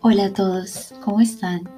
Hola 0.00 0.26
a 0.26 0.32
todos, 0.32 0.94
¿cómo 1.04 1.20
están? 1.20 1.68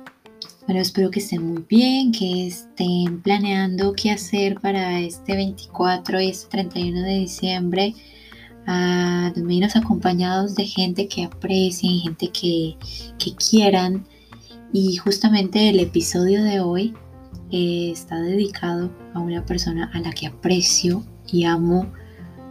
Bueno, 0.66 0.80
espero 0.80 1.10
que 1.10 1.18
estén 1.18 1.44
muy 1.44 1.64
bien, 1.68 2.12
que 2.12 2.46
estén 2.46 3.20
planeando 3.22 3.94
qué 3.94 4.12
hacer 4.12 4.60
para 4.60 5.00
este 5.00 5.34
24 5.34 6.20
y 6.20 6.28
este 6.28 6.48
31 6.50 7.02
de 7.02 7.14
diciembre, 7.14 7.96
a 8.68 9.32
menos 9.34 9.74
acompañados 9.74 10.54
de 10.54 10.66
gente 10.66 11.08
que 11.08 11.24
aprecien, 11.24 11.98
gente 11.98 12.28
que, 12.28 12.76
que 13.18 13.34
quieran. 13.34 14.06
Y 14.72 14.98
justamente 14.98 15.68
el 15.68 15.80
episodio 15.80 16.44
de 16.44 16.60
hoy 16.60 16.94
eh, 17.50 17.90
está 17.90 18.20
dedicado 18.20 18.88
a 19.14 19.18
una 19.18 19.44
persona 19.44 19.90
a 19.92 19.98
la 19.98 20.12
que 20.12 20.28
aprecio 20.28 21.04
y 21.32 21.44
amo 21.44 21.86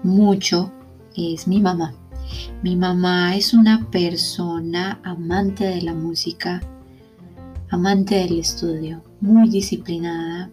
mucho, 0.03 0.71
es 1.15 1.47
mi 1.47 1.59
mamá. 1.59 1.93
Mi 2.61 2.75
mamá 2.75 3.35
es 3.35 3.53
una 3.53 3.89
persona 3.89 4.99
amante 5.03 5.65
de 5.65 5.81
la 5.81 5.93
música, 5.93 6.61
amante 7.69 8.15
del 8.15 8.39
estudio, 8.39 9.03
muy 9.21 9.49
disciplinada. 9.49 10.49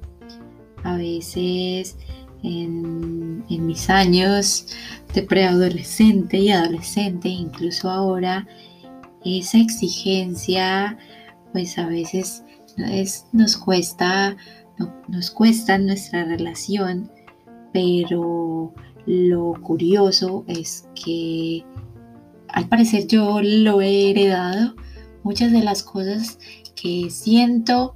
A 0.85 0.97
veces 0.97 1.97
en, 2.45 3.45
mis 3.49 3.89
años 3.89 4.67
de 5.15 5.23
preadolescente 5.23 6.39
y 6.39 6.51
adolescente, 6.51 7.29
incluso 7.29 7.91
ahora, 7.91 8.47
esa 9.25 9.59
exigencia, 9.59 10.99
pues 11.53 11.79
a 11.79 11.87
veces 11.87 12.45
es, 12.77 13.27
nos 13.33 13.57
cuesta, 13.57 14.37
nos 15.09 15.31
cuesta 15.31 15.79
nuestra 15.79 16.25
relación, 16.25 17.11
pero 17.75 18.73
lo 19.05 19.55
curioso 19.61 20.45
es 20.47 20.89
que 20.95 21.65
al 22.49 22.69
parecer 22.69 23.09
yo 23.09 23.41
lo 23.43 23.83
he 23.83 24.11
heredado. 24.11 24.77
Muchas 25.25 25.51
de 25.51 25.63
las 25.63 25.83
cosas 25.83 26.39
que 26.77 27.11
siento 27.11 27.95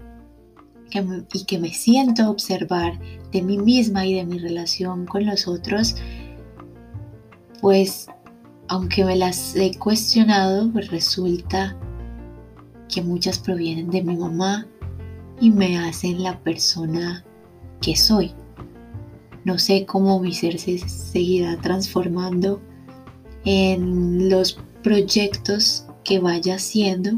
y 1.33 1.45
que 1.45 1.59
me 1.61 1.73
siento 1.73 2.29
observar 2.29 2.99
de 3.31 3.43
mí 3.43 3.56
misma 3.56 4.05
y 4.05 4.15
de 4.15 4.25
mi 4.25 4.39
relación 4.39 5.06
con 5.06 5.27
los 5.27 5.47
otros, 5.47 5.95
pues 7.61 8.09
aunque 8.67 9.05
me 9.05 9.15
las 9.15 9.55
he 9.55 9.79
cuestionado, 9.79 10.73
pues 10.73 10.91
resulta 10.91 11.77
que 12.89 13.01
muchas 13.03 13.39
provienen 13.39 13.91
de 13.91 14.03
mi 14.03 14.17
mamá 14.17 14.67
y 15.41 15.51
me 15.51 15.79
hacen 15.79 16.23
la 16.25 16.37
persona 16.41 17.25
que 17.81 17.95
soy. 17.95 18.34
No 19.44 19.58
sé 19.58 19.86
cómo 19.86 20.20
mi 20.20 20.34
ser 20.34 20.58
se 20.58 20.78
seguirá 20.78 21.61
transformando 21.61 22.61
en 23.44 24.28
los 24.28 24.58
proyectos 24.83 25.84
que 26.05 26.19
vaya 26.19 26.56
haciendo, 26.56 27.12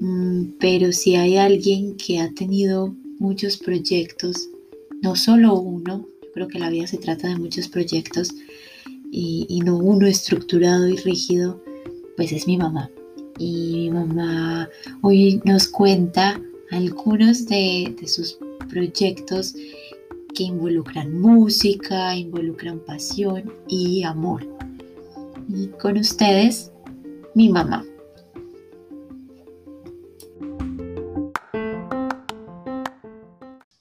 mm, 0.00 0.54
pero 0.58 0.92
si 0.92 1.16
hay 1.16 1.36
alguien 1.36 1.96
que 1.96 2.20
ha 2.20 2.32
tenido 2.32 2.94
muchos 3.18 3.56
proyectos, 3.56 4.48
no 5.00 5.16
solo 5.16 5.54
uno, 5.54 6.06
yo 6.22 6.32
creo 6.34 6.48
que 6.48 6.58
la 6.58 6.70
vida 6.70 6.86
se 6.86 6.98
trata 6.98 7.28
de 7.28 7.36
muchos 7.36 7.68
proyectos 7.68 8.30
y, 9.10 9.60
no 9.64 9.76
uno 9.76 10.06
estructurado 10.06 10.88
y 10.88 10.96
rígido, 10.96 11.62
pues 12.16 12.32
es 12.32 12.46
mi 12.46 12.56
mamá. 12.56 12.90
Y 13.38 13.74
mi 13.74 13.90
mamá 13.90 14.68
hoy 15.02 15.40
nos 15.44 15.68
cuenta 15.68 16.40
algunos 16.70 17.46
de, 17.46 17.94
de 18.00 18.08
sus 18.08 18.38
proyectos 18.70 19.54
que 20.34 20.44
involucran 20.44 21.20
música, 21.20 22.16
involucran 22.16 22.80
pasión 22.80 23.52
y 23.68 24.02
amor. 24.02 24.46
Y 25.48 25.68
con 25.68 25.98
ustedes, 25.98 26.72
mi 27.34 27.48
mamá. 27.48 27.84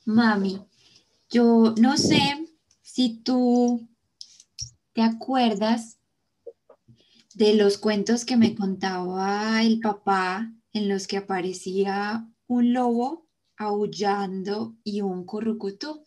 Mami, 0.05 0.59
yo 1.29 1.73
no 1.79 1.95
sé 1.97 2.19
si 2.81 3.19
tú 3.23 3.87
te 4.93 5.01
acuerdas 5.01 5.97
de 7.33 7.55
los 7.55 7.77
cuentos 7.77 8.25
que 8.25 8.35
me 8.35 8.55
contaba 8.55 9.63
el 9.63 9.79
papá 9.79 10.51
en 10.73 10.89
los 10.89 11.07
que 11.07 11.17
aparecía 11.17 12.27
un 12.47 12.73
lobo 12.73 13.27
aullando 13.57 14.75
y 14.83 15.01
un 15.01 15.25
currucutú. 15.25 16.03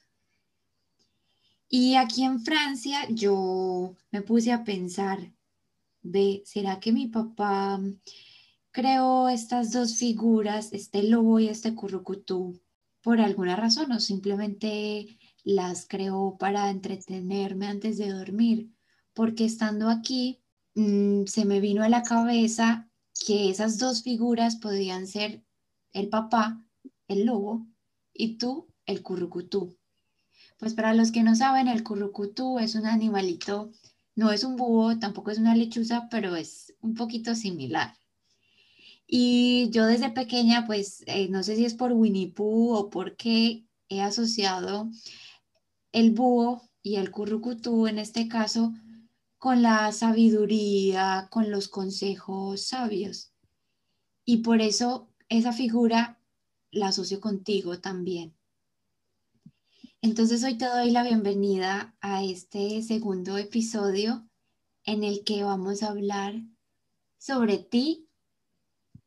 Y 1.76 1.96
aquí 1.96 2.22
en 2.22 2.38
Francia 2.40 3.04
yo 3.10 3.96
me 4.12 4.22
puse 4.22 4.52
a 4.52 4.62
pensar, 4.62 5.32
ve, 6.02 6.40
¿será 6.46 6.78
que 6.78 6.92
mi 6.92 7.08
papá 7.08 7.80
creó 8.70 9.28
estas 9.28 9.72
dos 9.72 9.96
figuras, 9.96 10.72
este 10.72 11.02
lobo 11.02 11.40
y 11.40 11.48
este 11.48 11.74
currucutú, 11.74 12.60
por 13.02 13.20
alguna 13.20 13.56
razón 13.56 13.90
o 13.90 13.98
simplemente 13.98 15.18
las 15.42 15.88
creó 15.88 16.36
para 16.38 16.70
entretenerme 16.70 17.66
antes 17.66 17.98
de 17.98 18.12
dormir? 18.12 18.70
Porque 19.12 19.44
estando 19.44 19.88
aquí 19.88 20.44
mm, 20.76 21.24
se 21.24 21.44
me 21.44 21.58
vino 21.58 21.82
a 21.82 21.88
la 21.88 22.04
cabeza 22.04 22.88
que 23.26 23.50
esas 23.50 23.78
dos 23.78 24.04
figuras 24.04 24.54
podían 24.54 25.08
ser 25.08 25.42
el 25.92 26.08
papá, 26.08 26.64
el 27.08 27.26
lobo, 27.26 27.66
y 28.12 28.38
tú, 28.38 28.68
el 28.86 29.02
currucutú. 29.02 29.76
Pues 30.58 30.74
para 30.74 30.94
los 30.94 31.12
que 31.12 31.22
no 31.22 31.34
saben, 31.34 31.68
el 31.68 31.82
currucutú 31.82 32.58
es 32.58 32.74
un 32.74 32.86
animalito, 32.86 33.72
no 34.14 34.30
es 34.30 34.44
un 34.44 34.56
búho, 34.56 34.98
tampoco 34.98 35.30
es 35.30 35.38
una 35.38 35.56
lechuza, 35.56 36.08
pero 36.10 36.36
es 36.36 36.74
un 36.80 36.94
poquito 36.94 37.34
similar. 37.34 37.96
Y 39.06 39.70
yo 39.70 39.86
desde 39.86 40.10
pequeña, 40.10 40.66
pues 40.66 41.02
eh, 41.06 41.28
no 41.28 41.42
sé 41.42 41.56
si 41.56 41.64
es 41.64 41.74
por 41.74 41.92
Winnie 41.92 42.32
Pooh 42.32 42.74
o 42.74 42.90
porque 42.90 43.66
he 43.88 44.00
asociado 44.00 44.90
el 45.92 46.12
búho 46.12 46.68
y 46.82 46.96
el 46.96 47.10
currucutú 47.10 47.86
en 47.86 47.98
este 47.98 48.28
caso 48.28 48.72
con 49.38 49.62
la 49.62 49.92
sabiduría, 49.92 51.28
con 51.30 51.50
los 51.50 51.68
consejos 51.68 52.62
sabios. 52.62 53.32
Y 54.24 54.38
por 54.38 54.60
eso 54.60 55.10
esa 55.28 55.52
figura 55.52 56.18
la 56.70 56.88
asocio 56.88 57.20
contigo 57.20 57.78
también. 57.78 58.33
Entonces 60.04 60.44
hoy 60.44 60.58
te 60.58 60.66
doy 60.66 60.90
la 60.90 61.02
bienvenida 61.02 61.96
a 62.02 62.22
este 62.22 62.82
segundo 62.82 63.38
episodio 63.38 64.28
en 64.84 65.02
el 65.02 65.24
que 65.24 65.42
vamos 65.44 65.82
a 65.82 65.88
hablar 65.88 66.34
sobre 67.16 67.56
ti 67.56 68.06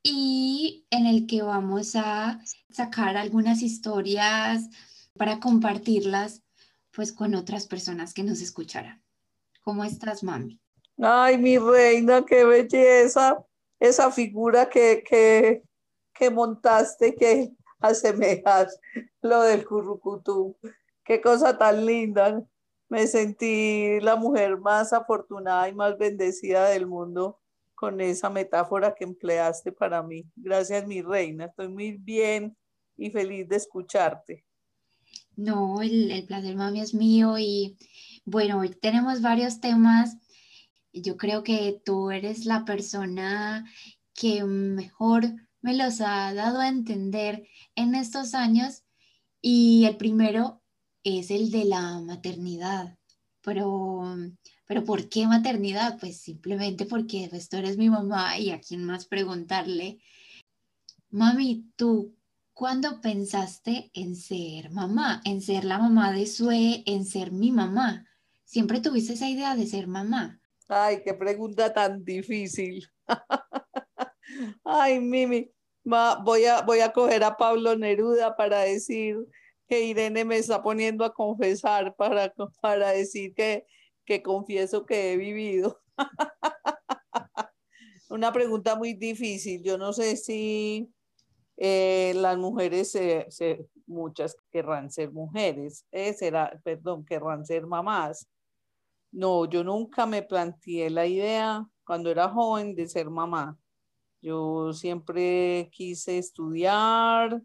y 0.02 0.88
en 0.90 1.06
el 1.06 1.28
que 1.28 1.44
vamos 1.44 1.96
a 1.96 2.42
sacar 2.72 3.16
algunas 3.16 3.62
historias 3.62 4.72
para 5.16 5.40
compartirlas 5.40 6.42
pues 6.90 7.12
con 7.12 7.36
otras 7.36 7.68
personas 7.68 8.16
que 8.16 8.24
nos 8.24 8.42
escucharán. 8.42 9.04
¿Cómo 9.62 9.84
estás, 9.84 10.24
mami? 10.24 10.60
Ay, 10.98 11.38
mi 11.38 11.60
reina, 11.60 12.26
qué 12.26 12.44
belleza. 12.44 13.46
Esa 13.80 14.10
figura 14.10 14.68
que, 14.68 15.04
que, 15.08 15.62
que 16.12 16.32
montaste, 16.32 17.14
que 17.14 17.52
asemejas 17.80 18.80
lo 19.22 19.44
del 19.44 19.64
currucutú. 19.64 20.58
Qué 21.08 21.22
cosa 21.22 21.58
tan 21.58 21.86
linda. 21.86 22.44
Me 22.90 23.08
sentí 23.08 23.98
la 24.02 24.18
mujer 24.18 24.58
más 24.58 24.92
afortunada 24.92 25.70
y 25.70 25.74
más 25.74 25.98
bendecida 25.98 26.68
del 26.68 26.86
mundo 26.86 27.40
con 27.76 28.02
esa 28.02 28.30
metáfora 28.30 28.94
que 28.94 29.06
empleaste 29.06 29.72
para 29.72 30.04
mí. 30.04 30.26
Gracias, 30.36 30.86
mi 30.86 31.02
reina. 31.02 31.46
Estoy 31.46 31.70
muy 31.70 31.94
bien 31.94 32.58
y 32.98 33.10
feliz 33.10 33.48
de 33.48 33.56
escucharte. 33.56 34.44
No, 35.38 35.82
el, 35.82 36.12
el 36.12 36.26
placer, 36.26 36.58
mami, 36.58 36.82
es 36.82 36.94
mío. 36.94 37.38
Y 37.38 37.78
bueno, 38.26 38.60
hoy 38.60 38.72
tenemos 38.72 39.22
varios 39.22 39.62
temas. 39.62 40.18
Yo 40.92 41.16
creo 41.16 41.42
que 41.42 41.82
tú 41.86 42.12
eres 42.12 42.46
la 42.46 42.66
persona 42.66 43.64
que 44.14 44.44
mejor 44.44 45.24
me 45.62 45.74
los 45.74 46.02
ha 46.02 46.34
dado 46.34 46.60
a 46.60 46.68
entender 46.68 47.48
en 47.76 47.96
estos 47.96 48.34
años. 48.34 48.84
Y 49.40 49.86
el 49.86 49.96
primero 49.96 50.62
es 51.04 51.32
el 51.32 51.52
de 51.52 51.66
la 51.66 52.00
maternidad. 52.00 52.98
Pero, 53.42 54.04
pero 54.66 54.84
¿por 54.84 55.10
qué 55.10 55.26
maternidad? 55.26 55.98
Pues 56.00 56.20
simplemente 56.20 56.86
porque 56.86 57.28
pues, 57.30 57.50
tú 57.50 57.58
eres 57.58 57.78
mi 57.78 57.90
mamá 57.90 58.38
y 58.38 58.52
a 58.52 58.60
quién 58.60 58.84
más 58.84 59.06
preguntarle. 59.06 60.00
Mami, 61.10 61.72
¿tú 61.76 62.16
cuándo 62.54 63.00
pensaste 63.00 63.90
en 63.94 64.16
ser 64.16 64.72
mamá, 64.72 65.22
en 65.24 65.42
ser 65.42 65.64
la 65.64 65.80
mamá 65.80 66.12
de 66.12 66.26
Sue, 66.26 66.84
en 66.86 67.06
ser 67.06 67.32
mi 67.32 67.52
mamá? 67.52 68.06
¿Siempre 68.44 68.82
tuviste 68.82 69.14
esa 69.14 69.30
idea 69.30 69.56
de 69.56 69.68
ser 69.68 69.88
mamá? 69.88 70.42
Ay, 70.68 71.02
qué 71.04 71.14
pregunta 71.14 71.74
tan 71.74 72.04
difícil. 72.04 72.86
Ay, 74.64 75.00
Mimi, 75.00 75.50
voy, 75.84 76.46
a, 76.46 76.62
voy 76.62 76.80
a 76.82 76.92
coger 76.92 77.24
a 77.24 77.38
Pablo 77.38 77.78
Neruda 77.78 78.36
para 78.36 78.62
decir 78.62 79.18
que 79.68 79.84
Irene 79.84 80.26
me 80.26 80.38
está 80.38 80.62
poniendo 80.64 81.04
a 81.04 81.14
confesar 81.14 81.96
para, 81.96 82.34
para 82.62 82.92
decir 82.92 83.34
que, 83.34 83.66
que 84.06 84.22
confieso 84.22 84.86
que 84.86 85.14
he 85.14 85.18
vivido. 85.18 85.82
Una 88.10 88.32
pregunta 88.32 88.76
muy 88.76 88.94
difícil. 88.94 89.62
Yo 89.64 89.78
no 89.78 89.92
sé 89.92 90.16
si 90.16 90.90
eh, 91.58 92.14
las 92.16 92.38
mujeres, 92.38 92.98
muchas 93.86 94.38
querrán 94.52 94.92
ser 94.92 95.12
mujeres, 95.12 95.86
eh, 95.92 96.14
será, 96.14 96.60
perdón, 96.64 97.04
querrán 97.04 97.46
ser 97.46 97.66
mamás. 97.66 98.28
No, 99.12 99.46
yo 99.46 99.64
nunca 99.64 100.06
me 100.06 100.22
planteé 100.22 100.90
la 100.90 101.06
idea 101.06 101.68
cuando 101.86 102.12
era 102.12 102.30
joven 102.30 102.76
de 102.76 102.88
ser 102.88 103.10
mamá. 103.10 103.58
Yo 104.22 104.74
siempre 104.74 105.70
quise 105.72 106.18
estudiar 106.18 107.42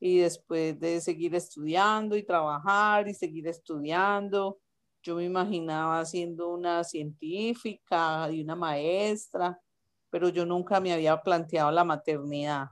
y 0.00 0.18
después 0.18 0.80
de 0.80 1.00
seguir 1.00 1.34
estudiando 1.34 2.16
y 2.16 2.22
trabajar 2.22 3.06
y 3.06 3.14
seguir 3.14 3.46
estudiando, 3.46 4.58
yo 5.02 5.14
me 5.16 5.24
imaginaba 5.24 6.04
siendo 6.06 6.48
una 6.48 6.82
científica 6.84 8.30
y 8.32 8.42
una 8.42 8.56
maestra, 8.56 9.60
pero 10.08 10.30
yo 10.30 10.46
nunca 10.46 10.80
me 10.80 10.92
había 10.92 11.20
planteado 11.20 11.70
la 11.70 11.84
maternidad. 11.84 12.68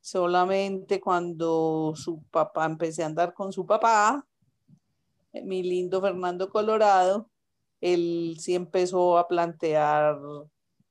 Solamente 0.00 1.00
cuando 1.00 1.92
su 1.94 2.22
papá, 2.30 2.64
empecé 2.64 3.02
a 3.02 3.06
andar 3.06 3.34
con 3.34 3.52
su 3.52 3.66
papá, 3.66 4.26
mi 5.32 5.62
lindo 5.62 6.00
Fernando 6.00 6.48
Colorado, 6.48 7.28
él 7.82 8.36
sí 8.38 8.54
empezó 8.54 9.18
a 9.18 9.28
plantear 9.28 10.18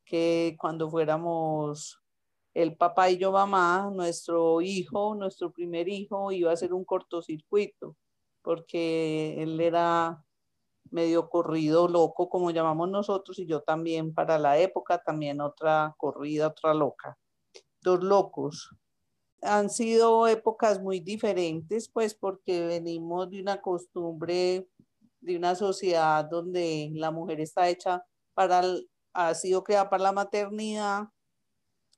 que 0.04 0.56
cuando 0.60 0.90
fuéramos 0.90 2.00
el 2.56 2.78
papá 2.78 3.10
y 3.10 3.18
yo 3.18 3.34
mamá, 3.34 3.92
nuestro 3.94 4.62
hijo, 4.62 5.14
nuestro 5.14 5.52
primer 5.52 5.90
hijo, 5.90 6.32
iba 6.32 6.54
a 6.54 6.56
ser 6.56 6.74
un 6.74 6.86
cortocircuito, 6.86 7.98
porque 8.42 9.36
él 9.44 9.60
era 9.60 10.24
medio 10.90 11.30
corrido 11.30 11.90
loco, 11.90 12.30
como 12.30 12.52
llamamos 12.52 12.90
nosotros, 12.90 13.38
y 13.40 13.46
yo 13.46 13.62
también 13.62 14.14
para 14.14 14.40
la 14.40 14.58
época, 14.58 15.04
también 15.04 15.42
otra 15.42 15.94
corrida, 15.98 16.48
otra 16.48 16.74
loca. 16.74 17.18
Dos 17.82 18.02
locos. 18.02 18.74
Han 19.42 19.70
sido 19.70 20.26
épocas 20.26 20.82
muy 20.82 21.02
diferentes, 21.02 21.90
pues 21.90 22.16
porque 22.16 22.66
venimos 22.66 23.30
de 23.30 23.42
una 23.42 23.62
costumbre, 23.62 24.70
de 25.20 25.36
una 25.36 25.56
sociedad 25.56 26.24
donde 26.24 26.90
la 26.94 27.12
mujer 27.12 27.42
está 27.42 27.68
hecha 27.68 28.06
para, 28.34 28.62
ha 29.14 29.34
sido 29.34 29.62
creada 29.62 29.90
para 29.90 30.04
la 30.04 30.12
maternidad 30.14 31.10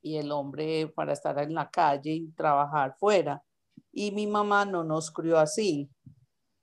y 0.08 0.18
el 0.18 0.32
hombre 0.32 0.88
para 0.96 1.14
estar 1.14 1.38
en 1.40 1.54
la 1.54 1.70
calle 1.70 2.12
y 2.12 2.32
trabajar 2.32 2.96
fuera. 2.98 3.44
Y 3.92 4.12
mi 4.12 4.26
mamá 4.26 4.66
no 4.66 4.84
nos 4.84 5.12
crió 5.12 5.38
así 5.38 5.90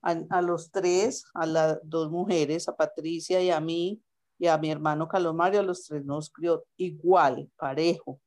a, 0.02 0.42
los 0.42 0.70
tres, 0.70 1.24
a 1.34 1.46
las 1.46 1.78
dos 1.82 2.10
mujeres, 2.10 2.68
a 2.68 2.76
Patricia 2.76 3.42
y 3.42 3.50
a 3.50 3.60
mí, 3.60 4.02
y 4.38 4.46
a 4.46 4.58
mi 4.58 4.70
hermano 4.70 5.08
Calomario, 5.08 5.60
a 5.60 5.62
los 5.62 5.86
tres 5.86 6.04
nos 6.04 6.30
crió 6.30 6.64
igual, 6.76 7.50
parejo, 7.56 8.20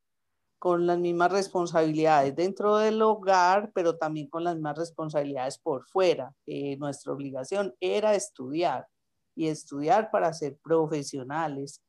con 0.59 0.87
las 0.87 0.97
mismas 0.97 1.31
responsabilidades 1.31 2.35
dentro 2.35 2.77
del 2.77 3.01
hogar, 3.01 3.71
pero 3.73 3.95
también 3.97 4.27
con 4.27 4.43
las 4.43 4.55
mismas 4.55 4.77
responsabilidades 4.77 5.59
por 5.59 5.85
fuera. 5.85 6.33
nuestra 6.79 7.13
obligación 7.13 7.75
era 7.79 8.15
estudiar 8.15 8.87
y 9.35 9.47
estudiar 9.47 10.09
para 10.09 10.33
ser 10.33 10.57
profesionales. 10.63 11.81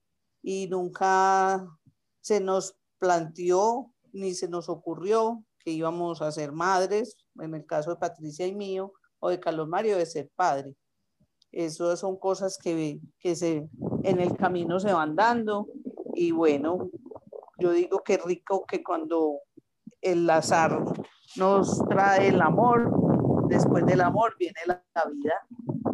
Y 0.42 0.68
nunca 0.68 1.66
se 2.20 2.40
nos 2.40 2.76
planteó 2.98 3.92
ni 4.12 4.34
se 4.34 4.48
nos 4.48 4.68
ocurrió 4.68 5.44
que 5.58 5.70
íbamos 5.70 6.22
a 6.22 6.32
ser 6.32 6.52
madres, 6.52 7.16
en 7.40 7.54
el 7.54 7.66
caso 7.66 7.90
de 7.90 7.96
Patricia 7.96 8.46
y 8.46 8.54
mío, 8.54 8.92
o 9.20 9.28
de 9.28 9.40
Carlos 9.40 9.68
Mario 9.68 9.96
de 9.96 10.06
ser 10.06 10.30
padre. 10.34 10.74
Eso 11.50 11.96
son 11.96 12.18
cosas 12.18 12.58
que, 12.62 13.00
que 13.18 13.34
se, 13.34 13.68
en 14.02 14.20
el 14.20 14.36
camino 14.36 14.80
se 14.80 14.92
van 14.92 15.16
dando 15.16 15.66
y 16.14 16.30
bueno, 16.30 16.90
yo 17.58 17.72
digo 17.72 18.00
que 18.04 18.18
rico 18.18 18.64
que 18.66 18.82
cuando 18.82 19.40
el 20.00 20.28
azar 20.30 20.84
nos 21.36 21.78
trae 21.88 22.28
el 22.28 22.40
amor, 22.40 22.90
después 23.48 23.84
del 23.86 24.00
amor 24.00 24.34
viene 24.38 24.60
la, 24.66 24.82
vida 25.12 25.46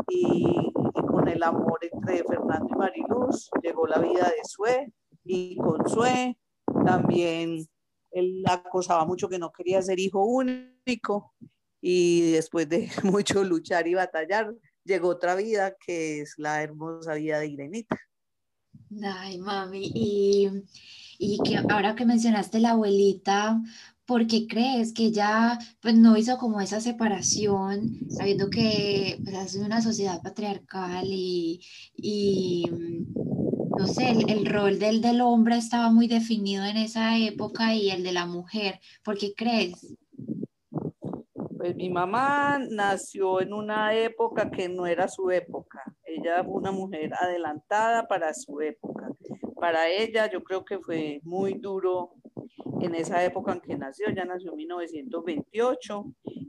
y, 0.09 0.73
con 1.09 1.29
el 1.29 1.43
amor 1.43 1.79
entre 1.83 2.25
Fernando 2.25 2.69
y 2.71 2.77
Mariluz 2.77 3.51
llegó 3.63 3.87
la 3.87 3.99
vida 3.99 4.25
de 4.25 4.45
Sue 4.45 4.93
y 5.25 5.57
con 5.57 5.89
Sue 5.89 6.37
también 6.85 7.67
él 8.11 8.45
acosaba 8.47 9.05
mucho 9.05 9.29
que 9.29 9.39
no 9.39 9.53
quería 9.53 9.83
ser 9.83 9.99
hijo 9.99 10.25
único 10.25 11.35
y 11.81 12.33
después 12.33 12.69
de 12.69 12.89
mucho 13.03 13.45
luchar 13.45 13.87
y 13.87 13.95
batallar, 13.95 14.55
llegó 14.85 15.09
otra 15.09 15.35
vida 15.35 15.77
que 15.85 16.23
es 16.23 16.35
la 16.39 16.63
hermosa 16.63 17.15
vida 17.15 17.41
de 17.41 17.49
Irenita. 17.49 17.99
Ay, 19.03 19.39
mami, 19.39 19.91
y, 19.95 20.49
y 21.19 21.39
que 21.45 21.57
ahora 21.69 21.95
que 21.95 22.07
mencionaste 22.07 22.61
la 22.61 22.71
abuelita, 22.71 23.61
¿por 24.07 24.27
qué 24.27 24.47
crees 24.47 24.93
que 24.93 25.07
ella 25.07 25.59
pues, 25.81 25.95
no 25.95 26.17
hizo 26.17 26.39
como 26.39 26.61
esa 26.61 26.81
separación, 26.81 27.99
sabiendo 28.09 28.51
que 28.51 29.19
pues, 29.25 29.55
es 29.55 29.57
una 29.57 29.83
sociedad 29.83 30.23
patriarcal 30.23 31.07
y, 31.07 31.61
y 31.97 32.65
no 33.77 33.87
sé, 33.87 34.11
el, 34.11 34.47
rol 34.47 34.79
del, 34.79 35.01
del 35.01 35.21
hombre 35.21 35.57
estaba 35.57 35.91
muy 35.91 36.07
definido 36.07 36.65
en 36.65 36.77
esa 36.77 37.19
época 37.19 37.75
y 37.75 37.91
el 37.91 38.03
de 38.03 38.13
la 38.13 38.27
mujer? 38.27 38.81
¿Por 39.03 39.19
qué 39.19 39.35
crees? 39.35 39.95
Pues 41.57 41.75
mi 41.77 41.89
mamá 41.89 42.59
nació 42.71 43.41
en 43.41 43.53
una 43.53 43.95
época 43.95 44.51
que 44.51 44.69
no 44.69 44.87
era 44.87 45.09
su 45.09 45.31
época. 45.31 45.83
Ella 46.05 46.45
fue 46.45 46.55
una 46.55 46.73
mujer 46.73 47.13
adelantada 47.15 48.07
para 48.07 48.35
su 48.35 48.61
época. 48.61 49.09
Para 49.59 49.89
ella 49.89 50.31
yo 50.31 50.45
creo 50.45 50.65
que 50.65 50.79
fue 50.79 51.21
muy 51.23 51.55
duro 51.55 52.15
en 52.81 52.95
esa 52.95 53.25
época 53.25 53.53
en 53.55 53.61
que 53.61 53.77
nació. 53.77 54.09
Ella 54.09 54.25
nació 54.25 54.51
en 54.51 54.59
1928. 54.59 56.05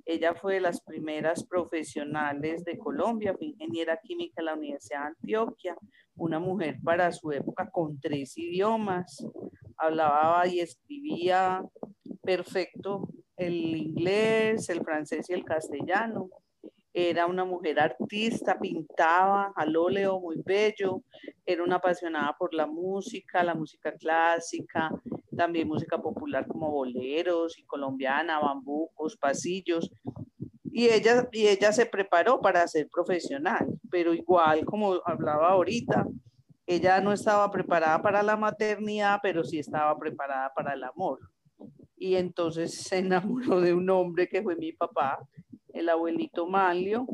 Ella 0.06 0.36
fue 0.36 0.56
de 0.56 0.62
las 0.62 0.82
primeras 0.82 1.44
profesionales 1.44 2.64
de 2.64 2.78
Colombia, 2.78 3.34
fue 3.36 3.48
ingeniera 3.48 4.00
química 4.04 4.36
en 4.38 4.46
la 4.46 4.54
Universidad 4.54 5.02
de 5.02 5.08
Antioquia, 5.08 5.76
una 6.16 6.40
mujer 6.40 6.78
para 6.84 7.12
su 7.12 7.32
época 7.32 7.70
con 7.72 8.00
tres 8.00 8.38
idiomas. 8.38 9.26
Hablaba 9.78 10.48
y 10.48 10.60
escribía 10.60 11.64
perfecto 12.22 13.10
el 13.36 13.76
inglés, 13.76 14.70
el 14.70 14.84
francés 14.84 15.30
y 15.30 15.34
el 15.34 15.44
castellano. 15.44 16.30
Era 16.94 17.26
una 17.26 17.44
mujer 17.44 17.80
artista, 17.80 18.58
pintaba 18.58 19.52
al 19.56 19.76
óleo 19.76 20.20
muy 20.20 20.42
bello, 20.46 21.04
era 21.46 21.64
una 21.64 21.76
apasionada 21.76 22.36
por 22.40 22.54
la 22.54 22.68
música, 22.68 23.44
la 23.44 23.54
música 23.54 23.92
clásica, 23.94 24.90
también 25.36 25.68
música 25.68 26.02
popular 26.02 26.48
como 26.48 26.72
boleros 26.72 27.58
y 27.58 27.64
colombiana, 27.64 28.40
bambucos, 28.40 29.18
pasillos. 29.18 29.92
Y 30.72 30.88
ella, 30.90 31.30
y 31.32 31.48
ella 31.48 31.72
se 31.72 31.86
preparó 31.86 32.42
para 32.42 32.68
ser 32.68 32.90
profesional, 32.90 33.66
pero 33.90 34.14
igual 34.14 34.66
como 34.66 35.02
hablaba 35.06 35.50
ahorita, 35.50 36.06
ella 36.68 37.00
no 37.00 37.14
estaba 37.14 37.50
preparada 37.52 38.02
para 38.02 38.24
la 38.24 38.36
maternidad, 38.36 39.20
pero 39.22 39.44
sí 39.44 39.60
estaba 39.60 39.98
preparada 39.98 40.52
para 40.54 40.74
el 40.74 40.84
amor 40.84 41.20
y 41.98 42.16
entonces 42.16 42.84
se 42.84 42.98
enamoró 43.00 43.62
de 43.62 43.74
un 43.74 43.90
hombre 43.90 44.28
que 44.28 44.42
fue 44.42 44.56
mi 44.56 44.72
papá, 44.72 45.28
el 45.74 45.90
abuelito 45.90 46.48
Malio, 46.48 47.08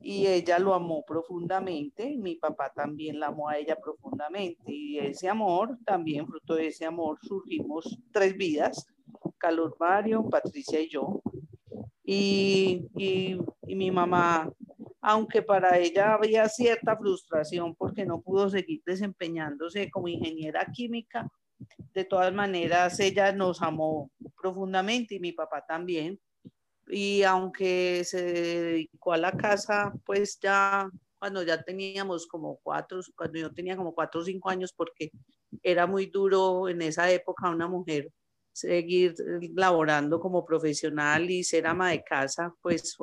y 0.00 0.26
ella 0.26 0.58
lo 0.58 0.74
amó 0.74 1.04
profundamente, 1.04 2.16
mi 2.16 2.36
papá 2.36 2.72
también 2.74 3.18
la 3.18 3.28
amó 3.28 3.48
a 3.48 3.58
ella 3.58 3.76
profundamente, 3.76 4.72
y 4.72 4.98
ese 4.98 5.28
amor, 5.28 5.78
también 5.84 6.26
fruto 6.26 6.54
de 6.54 6.68
ese 6.68 6.84
amor, 6.84 7.18
surgimos 7.22 7.98
tres 8.12 8.36
vidas, 8.36 8.86
Carlos 9.38 9.74
Mario, 9.78 10.28
Patricia 10.28 10.80
y 10.80 10.88
yo, 10.88 11.20
y, 12.04 12.86
y 12.96 13.74
mi 13.74 13.90
mamá 13.90 14.50
aunque 15.00 15.42
para 15.42 15.78
ella 15.78 16.14
había 16.14 16.48
cierta 16.48 16.96
frustración 16.96 17.74
porque 17.76 18.04
no 18.04 18.20
pudo 18.20 18.50
seguir 18.50 18.82
desempeñándose 18.84 19.90
como 19.90 20.08
ingeniera 20.08 20.66
química, 20.72 21.30
de 21.94 22.04
todas 22.04 22.32
maneras, 22.32 22.98
ella 23.00 23.32
nos 23.32 23.62
amó 23.62 24.10
profundamente 24.40 25.16
y 25.16 25.20
mi 25.20 25.32
papá 25.32 25.64
también. 25.66 26.20
Y 26.90 27.22
aunque 27.22 28.02
se 28.04 28.22
dedicó 28.22 29.12
a 29.12 29.18
la 29.18 29.32
casa, 29.32 29.92
pues 30.04 30.38
ya 30.40 30.88
cuando 31.18 31.42
ya 31.42 31.62
teníamos 31.62 32.26
como 32.26 32.58
cuatro, 32.62 33.00
cuando 33.16 33.38
yo 33.38 33.52
tenía 33.52 33.76
como 33.76 33.94
cuatro 33.94 34.20
o 34.20 34.24
cinco 34.24 34.50
años, 34.50 34.72
porque 34.72 35.10
era 35.62 35.86
muy 35.86 36.06
duro 36.06 36.68
en 36.68 36.82
esa 36.82 37.10
época 37.10 37.50
una 37.50 37.68
mujer 37.68 38.10
seguir 38.52 39.14
laborando 39.54 40.18
como 40.18 40.44
profesional 40.44 41.30
y 41.30 41.44
ser 41.44 41.66
ama 41.66 41.90
de 41.90 42.02
casa, 42.02 42.52
pues 42.60 42.96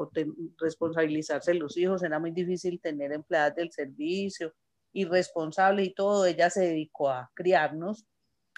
responsabilizarse 0.58 1.54
de 1.54 1.60
los 1.60 1.78
hijos, 1.78 2.04
era 2.04 2.20
muy 2.20 2.32
difícil 2.32 2.80
tener 2.82 3.14
empleadas 3.14 3.56
del 3.56 3.72
servicio 3.72 4.54
y 4.92 5.06
responsable 5.06 5.84
y 5.84 5.94
todo, 5.94 6.26
ella 6.26 6.50
se 6.50 6.62
dedicó 6.62 7.10
a 7.10 7.32
criarnos 7.34 8.06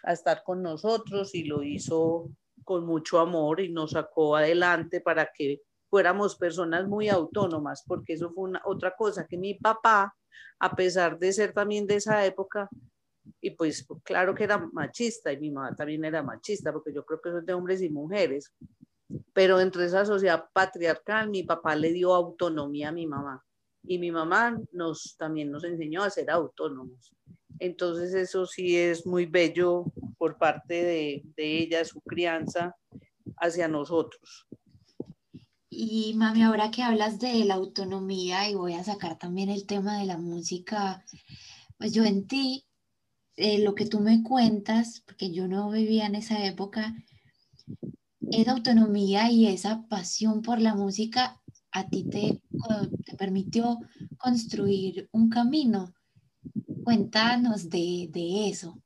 a 0.04 0.14
estar 0.14 0.44
con 0.44 0.62
nosotros 0.62 1.34
y 1.36 1.44
lo 1.44 1.64
hizo 1.64 2.30
con 2.68 2.86
mucho 2.86 3.18
amor 3.18 3.62
y 3.62 3.70
nos 3.70 3.92
sacó 3.92 4.36
adelante 4.36 5.00
para 5.00 5.32
que 5.34 5.62
fuéramos 5.90 6.36
personas 6.36 6.86
muy 6.86 7.08
autónomas, 7.08 7.82
porque 7.88 8.12
eso 8.12 8.30
fue 8.34 8.50
una, 8.50 8.62
otra 8.66 8.94
cosa, 8.94 9.26
que 9.26 9.38
mi 9.38 9.54
papá, 9.54 10.14
a 10.60 10.76
pesar 10.76 11.18
de 11.18 11.32
ser 11.32 11.54
también 11.54 11.88
de 11.88 11.96
esa 11.96 12.26
época, 12.26 12.70
y 13.40 13.52
pues 13.52 13.88
claro 14.04 14.36
que 14.36 14.44
era 14.44 14.58
machista, 14.74 15.32
y 15.32 15.40
mi 15.40 15.50
mamá 15.50 15.74
también 15.78 16.04
era 16.04 16.22
machista, 16.22 16.74
porque 16.74 16.92
yo 16.94 17.06
creo 17.06 17.22
que 17.22 17.32
son 17.32 17.46
de 17.46 17.54
hombres 17.54 17.82
y 17.82 17.90
mujeres, 17.90 18.54
pero 19.32 19.62
entre 19.62 19.86
esa 19.86 20.04
sociedad 20.04 20.44
patriarcal, 20.52 21.30
mi 21.30 21.44
papá 21.44 21.74
le 21.74 21.94
dio 21.94 22.14
autonomía 22.14 22.90
a 22.90 22.92
mi 22.92 23.08
mamá, 23.08 23.42
y 23.82 23.98
mi 23.98 24.12
mamá 24.12 24.60
nos, 24.74 25.16
también 25.18 25.52
nos 25.52 25.64
enseñó 25.64 26.04
a 26.04 26.10
ser 26.10 26.30
autónomos. 26.30 27.14
Entonces 27.60 28.14
eso 28.14 28.46
sí 28.46 28.76
es 28.76 29.06
muy 29.06 29.26
bello 29.26 29.86
por 30.18 30.38
parte 30.38 30.84
de, 30.84 31.24
ella, 31.38 31.86
su 31.86 32.02
crianza 32.02 32.76
hacia 33.38 33.68
nosotros. 33.68 34.48
Y 35.70 36.14
mami, 36.16 36.44
ahora 36.44 36.72
que 36.72 36.84
hablas 36.84 37.20
de 37.20 37.46
la 37.46 37.56
autonomía 37.56 38.50
y 38.50 38.56
voy 38.56 38.74
a 38.74 38.84
sacar 38.84 39.18
también 39.18 39.50
el 39.50 39.66
tema 39.66 40.00
de 40.00 40.06
la 40.06 40.18
música, 40.18 41.04
pues 41.78 41.94
yo 41.94 42.04
en 42.04 42.26
ti, 42.26 42.66
eh, 43.36 43.60
lo 43.60 43.76
que 43.76 43.86
tú 43.86 44.00
me 44.00 44.24
cuentas, 44.24 45.04
porque 45.06 45.32
yo 45.32 45.48
no 45.48 45.70
vivía 45.70 46.08
en 46.08 46.16
esa 46.16 46.44
época, 46.46 46.96
esa 48.32 48.52
autonomía 48.52 49.30
y 49.32 49.48
esa 49.48 49.88
pasión 49.88 50.42
por 50.42 50.60
la 50.60 50.74
música 50.74 51.40
a 51.72 51.88
ti 51.88 52.06
te, 52.06 52.42
te 53.06 53.16
permitió 53.16 53.78
construir 54.18 55.10
un 55.12 55.30
camino. 55.30 55.94
Cuéntanos 56.84 57.70
de, 57.70 58.10
de 58.12 58.50
eso. 58.50 58.82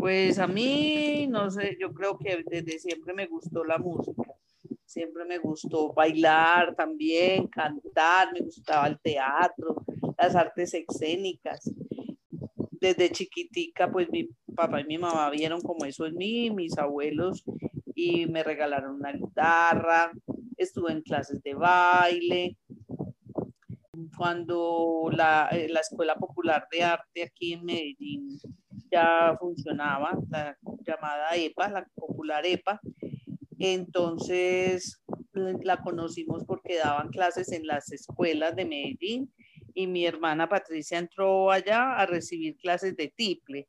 Pues 0.00 0.38
a 0.38 0.46
mí, 0.46 1.26
no 1.28 1.50
sé, 1.50 1.76
yo 1.78 1.92
creo 1.92 2.16
que 2.16 2.42
desde 2.46 2.78
siempre 2.78 3.12
me 3.12 3.26
gustó 3.26 3.64
la 3.64 3.76
música. 3.76 4.32
Siempre 4.86 5.26
me 5.26 5.36
gustó 5.36 5.92
bailar 5.92 6.74
también, 6.74 7.46
cantar, 7.48 8.32
me 8.32 8.40
gustaba 8.40 8.86
el 8.86 8.98
teatro, 8.98 9.84
las 10.16 10.34
artes 10.34 10.72
escénicas. 10.72 11.70
Desde 12.70 13.10
chiquitica, 13.10 13.92
pues 13.92 14.08
mi 14.10 14.30
papá 14.56 14.80
y 14.80 14.84
mi 14.84 14.96
mamá 14.96 15.28
vieron 15.28 15.60
como 15.60 15.84
eso 15.84 16.06
en 16.06 16.16
mí, 16.16 16.50
mis 16.50 16.78
abuelos, 16.78 17.44
y 17.94 18.24
me 18.24 18.42
regalaron 18.42 18.94
una 18.94 19.12
guitarra, 19.12 20.12
estuve 20.56 20.92
en 20.92 21.02
clases 21.02 21.42
de 21.42 21.52
baile. 21.52 22.56
Cuando 24.16 25.10
la, 25.12 25.50
eh, 25.52 25.68
la 25.68 25.80
Escuela 25.80 26.14
Popular 26.16 26.66
de 26.72 26.84
Arte 26.84 27.22
aquí 27.22 27.52
en 27.52 27.66
Medellín 27.66 28.40
ya 28.90 29.36
funcionaba, 29.38 30.18
la 30.30 30.56
llamada 30.86 31.36
EPA, 31.36 31.68
la 31.68 31.86
popular 31.94 32.44
EPA. 32.46 32.80
Entonces 33.58 35.02
la 35.32 35.82
conocimos 35.82 36.44
porque 36.44 36.78
daban 36.78 37.10
clases 37.10 37.52
en 37.52 37.66
las 37.66 37.92
escuelas 37.92 38.56
de 38.56 38.64
Medellín 38.64 39.32
y 39.74 39.86
mi 39.86 40.06
hermana 40.06 40.48
Patricia 40.48 40.98
entró 40.98 41.50
allá 41.50 41.96
a 41.96 42.06
recibir 42.06 42.56
clases 42.56 42.96
de 42.96 43.12
tiple. 43.14 43.68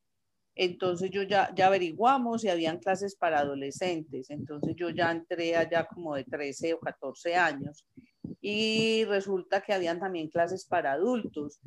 Entonces 0.56 1.10
yo 1.12 1.24
ya, 1.24 1.54
ya 1.56 1.68
averiguamos 1.68 2.44
y 2.44 2.50
habían 2.50 2.80
clases 2.80 3.16
para 3.16 3.40
adolescentes. 3.40 4.30
Entonces 4.30 4.76
yo 4.76 4.90
ya 4.90 5.12
entré 5.12 5.56
allá 5.56 5.86
como 5.86 6.16
de 6.16 6.24
13 6.24 6.74
o 6.74 6.80
14 6.80 7.36
años 7.36 7.86
y 8.42 9.06
resulta 9.06 9.62
que 9.62 9.74
habían 9.74 10.00
también 10.00 10.30
clases 10.30 10.66
para 10.66 10.94
adultos 10.94 11.60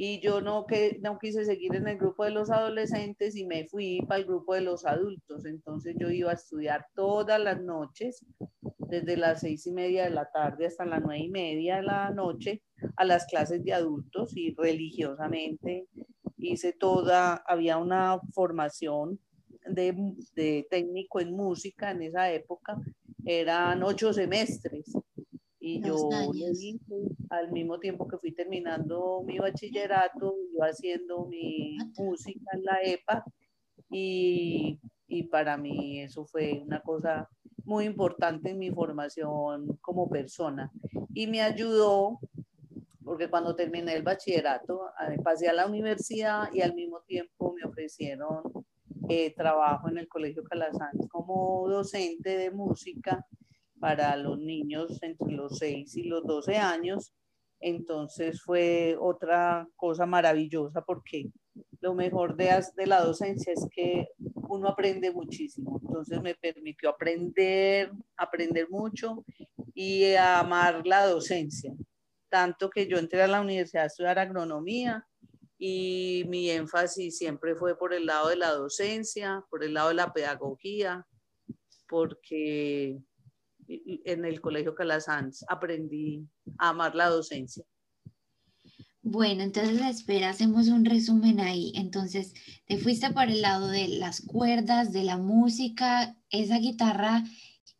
y 0.00 0.20
yo 0.20 0.40
no, 0.40 0.64
que, 0.64 1.00
no 1.02 1.18
quise 1.18 1.44
seguir 1.44 1.74
en 1.74 1.88
el 1.88 1.98
grupo 1.98 2.24
de 2.24 2.30
los 2.30 2.50
adolescentes 2.50 3.34
y 3.34 3.44
me 3.44 3.66
fui 3.66 4.00
para 4.06 4.20
el 4.20 4.26
grupo 4.26 4.54
de 4.54 4.60
los 4.60 4.86
adultos. 4.86 5.44
Entonces 5.44 5.96
yo 5.98 6.08
iba 6.08 6.30
a 6.30 6.34
estudiar 6.34 6.86
todas 6.94 7.40
las 7.40 7.60
noches, 7.60 8.24
desde 8.78 9.16
las 9.16 9.40
seis 9.40 9.66
y 9.66 9.72
media 9.72 10.04
de 10.04 10.10
la 10.10 10.30
tarde 10.30 10.66
hasta 10.66 10.86
las 10.86 11.02
nueve 11.02 11.24
y 11.24 11.30
media 11.30 11.76
de 11.76 11.82
la 11.82 12.10
noche, 12.10 12.62
a 12.96 13.04
las 13.04 13.26
clases 13.26 13.64
de 13.64 13.72
adultos 13.72 14.36
y 14.36 14.54
religiosamente 14.54 15.88
hice 16.36 16.72
toda, 16.72 17.42
había 17.44 17.76
una 17.76 18.20
formación 18.32 19.18
de, 19.66 20.14
de 20.36 20.64
técnico 20.70 21.20
en 21.20 21.32
música 21.32 21.90
en 21.90 22.02
esa 22.02 22.30
época, 22.30 22.80
eran 23.24 23.82
ocho 23.82 24.12
semestres 24.12 24.92
y 25.68 25.82
yo 25.82 26.08
al 27.30 27.52
mismo 27.52 27.78
tiempo 27.78 28.08
que 28.08 28.18
fui 28.18 28.32
terminando 28.32 29.22
mi 29.24 29.38
bachillerato, 29.38 30.34
iba 30.54 30.66
haciendo 30.66 31.26
mi 31.26 31.76
música 31.98 32.50
en 32.54 32.64
la 32.64 32.78
EPA 32.82 33.24
y, 33.90 34.78
y 35.06 35.22
para 35.24 35.56
mí 35.58 36.00
eso 36.00 36.24
fue 36.24 36.62
una 36.64 36.80
cosa 36.80 37.28
muy 37.64 37.84
importante 37.84 38.50
en 38.50 38.58
mi 38.58 38.70
formación 38.70 39.78
como 39.82 40.08
persona. 40.08 40.72
Y 41.12 41.26
me 41.26 41.42
ayudó 41.42 42.18
porque 43.04 43.28
cuando 43.28 43.54
terminé 43.54 43.94
el 43.94 44.02
bachillerato 44.02 44.80
pasé 45.22 45.48
a 45.48 45.52
la 45.52 45.66
universidad 45.66 46.52
y 46.52 46.62
al 46.62 46.74
mismo 46.74 47.00
tiempo 47.06 47.54
me 47.54 47.68
ofrecieron 47.68 48.42
eh, 49.08 49.34
trabajo 49.34 49.88
en 49.88 49.98
el 49.98 50.08
Colegio 50.08 50.44
Calasanz 50.44 51.08
como 51.10 51.66
docente 51.68 52.36
de 52.36 52.50
música 52.50 53.26
para 53.80 54.16
los 54.16 54.38
niños 54.38 55.02
entre 55.02 55.32
los 55.32 55.58
6 55.58 55.96
y 55.96 56.04
los 56.04 56.24
12 56.24 56.56
años. 56.56 57.12
Entonces 57.60 58.42
fue 58.42 58.96
otra 59.00 59.68
cosa 59.76 60.06
maravillosa 60.06 60.82
porque 60.82 61.30
lo 61.80 61.94
mejor 61.94 62.36
de, 62.36 62.64
de 62.76 62.86
la 62.86 63.02
docencia 63.02 63.52
es 63.52 63.66
que 63.70 64.08
uno 64.48 64.68
aprende 64.68 65.10
muchísimo. 65.12 65.80
Entonces 65.82 66.20
me 66.22 66.34
permitió 66.34 66.90
aprender, 66.90 67.92
aprender 68.16 68.68
mucho 68.70 69.24
y 69.74 70.14
amar 70.14 70.86
la 70.86 71.06
docencia. 71.06 71.72
Tanto 72.28 72.70
que 72.70 72.86
yo 72.86 72.98
entré 72.98 73.22
a 73.22 73.28
la 73.28 73.40
universidad 73.40 73.84
a 73.84 73.86
estudiar 73.86 74.18
agronomía 74.18 75.06
y 75.58 76.24
mi 76.28 76.50
énfasis 76.50 77.18
siempre 77.18 77.56
fue 77.56 77.76
por 77.76 77.92
el 77.92 78.06
lado 78.06 78.28
de 78.28 78.36
la 78.36 78.50
docencia, 78.50 79.44
por 79.50 79.64
el 79.64 79.74
lado 79.74 79.88
de 79.88 79.94
la 79.94 80.12
pedagogía, 80.12 81.06
porque 81.88 83.00
en 83.68 84.24
el 84.24 84.40
Colegio 84.40 84.74
Calasanz 84.74 85.44
aprendí 85.48 86.26
a 86.58 86.70
amar 86.70 86.94
la 86.94 87.08
docencia. 87.08 87.64
Bueno, 89.02 89.42
entonces 89.42 89.80
espera, 89.80 90.30
hacemos 90.30 90.68
un 90.68 90.84
resumen 90.84 91.40
ahí. 91.40 91.72
Entonces, 91.76 92.34
te 92.66 92.78
fuiste 92.78 93.10
por 93.10 93.24
el 93.24 93.40
lado 93.40 93.68
de 93.68 93.88
las 93.88 94.20
cuerdas, 94.20 94.92
de 94.92 95.04
la 95.04 95.16
música, 95.16 96.16
esa 96.30 96.58
guitarra 96.58 97.24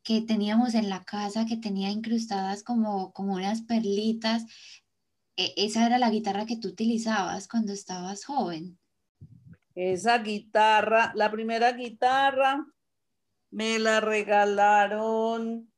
que 0.02 0.22
teníamos 0.22 0.74
en 0.74 0.88
la 0.88 1.04
casa, 1.04 1.44
que 1.44 1.58
tenía 1.58 1.90
incrustadas 1.90 2.62
como, 2.62 3.12
como 3.12 3.34
unas 3.34 3.62
perlitas. 3.62 4.44
E, 5.36 5.52
esa 5.56 5.84
era 5.84 5.98
la 5.98 6.08
guitarra 6.10 6.46
que 6.46 6.56
tú 6.56 6.68
utilizabas 6.68 7.46
cuando 7.46 7.72
estabas 7.72 8.24
joven. 8.24 8.78
Esa 9.74 10.18
guitarra, 10.18 11.12
la 11.14 11.30
primera 11.30 11.72
guitarra, 11.72 12.64
me 13.50 13.78
la 13.78 14.00
regalaron 14.00 15.70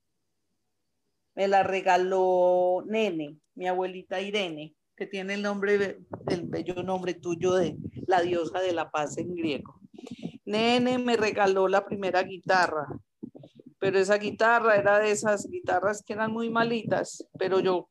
me 1.35 1.49
la 1.49 1.63
regaló 1.63 2.83
Nene, 2.87 3.39
mi 3.55 3.69
abuelita 3.69 4.21
Irene, 4.21 4.75
que 4.97 5.07
tiene 5.07 5.35
el 5.35 5.43
nombre, 5.43 6.01
el 6.29 6.43
bello 6.45 6.83
nombre 6.83 7.15
tuyo 7.15 7.55
de 7.55 7.77
la 8.07 8.21
diosa 8.21 8.61
de 8.61 8.73
la 8.73 8.91
paz 8.91 9.17
en 9.19 9.35
griego. 9.35 9.81
Nene 10.45 10.99
me 10.99 11.17
regaló 11.17 11.69
la 11.69 11.85
primera 11.85 12.23
guitarra, 12.23 12.87
pero 13.79 13.99
esa 13.99 14.19
guitarra 14.19 14.77
era 14.77 14.99
de 14.99 15.11
esas 15.11 15.49
guitarras 15.49 16.03
que 16.03 16.13
eran 16.13 16.33
muy 16.33 16.51
malitas, 16.51 17.27
pero 17.39 17.61
yo 17.61 17.89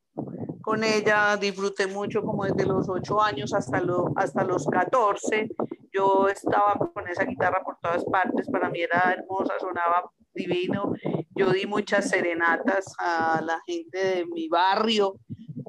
con 0.62 0.84
ella 0.84 1.36
disfruté 1.38 1.88
mucho 1.88 2.22
como 2.22 2.46
desde 2.46 2.66
los 2.66 2.88
ocho 2.90 3.22
años 3.22 3.54
hasta, 3.54 3.82
lo, 3.82 4.12
hasta 4.16 4.44
los 4.44 4.68
14. 4.68 5.50
Yo 5.92 6.28
estaba 6.28 6.76
con 6.76 7.08
esa 7.08 7.24
guitarra 7.24 7.64
por 7.64 7.80
todas 7.82 8.06
partes, 8.06 8.48
para 8.52 8.70
mí 8.70 8.82
era 8.82 9.16
hermosa, 9.18 9.54
sonaba 9.60 10.12
divino. 10.40 10.94
Yo 11.36 11.52
di 11.52 11.66
muchas 11.66 12.10
serenatas 12.10 12.96
a 13.00 13.42
la 13.42 13.60
gente 13.66 13.98
de 13.98 14.26
mi 14.26 14.48
barrio. 14.48 15.20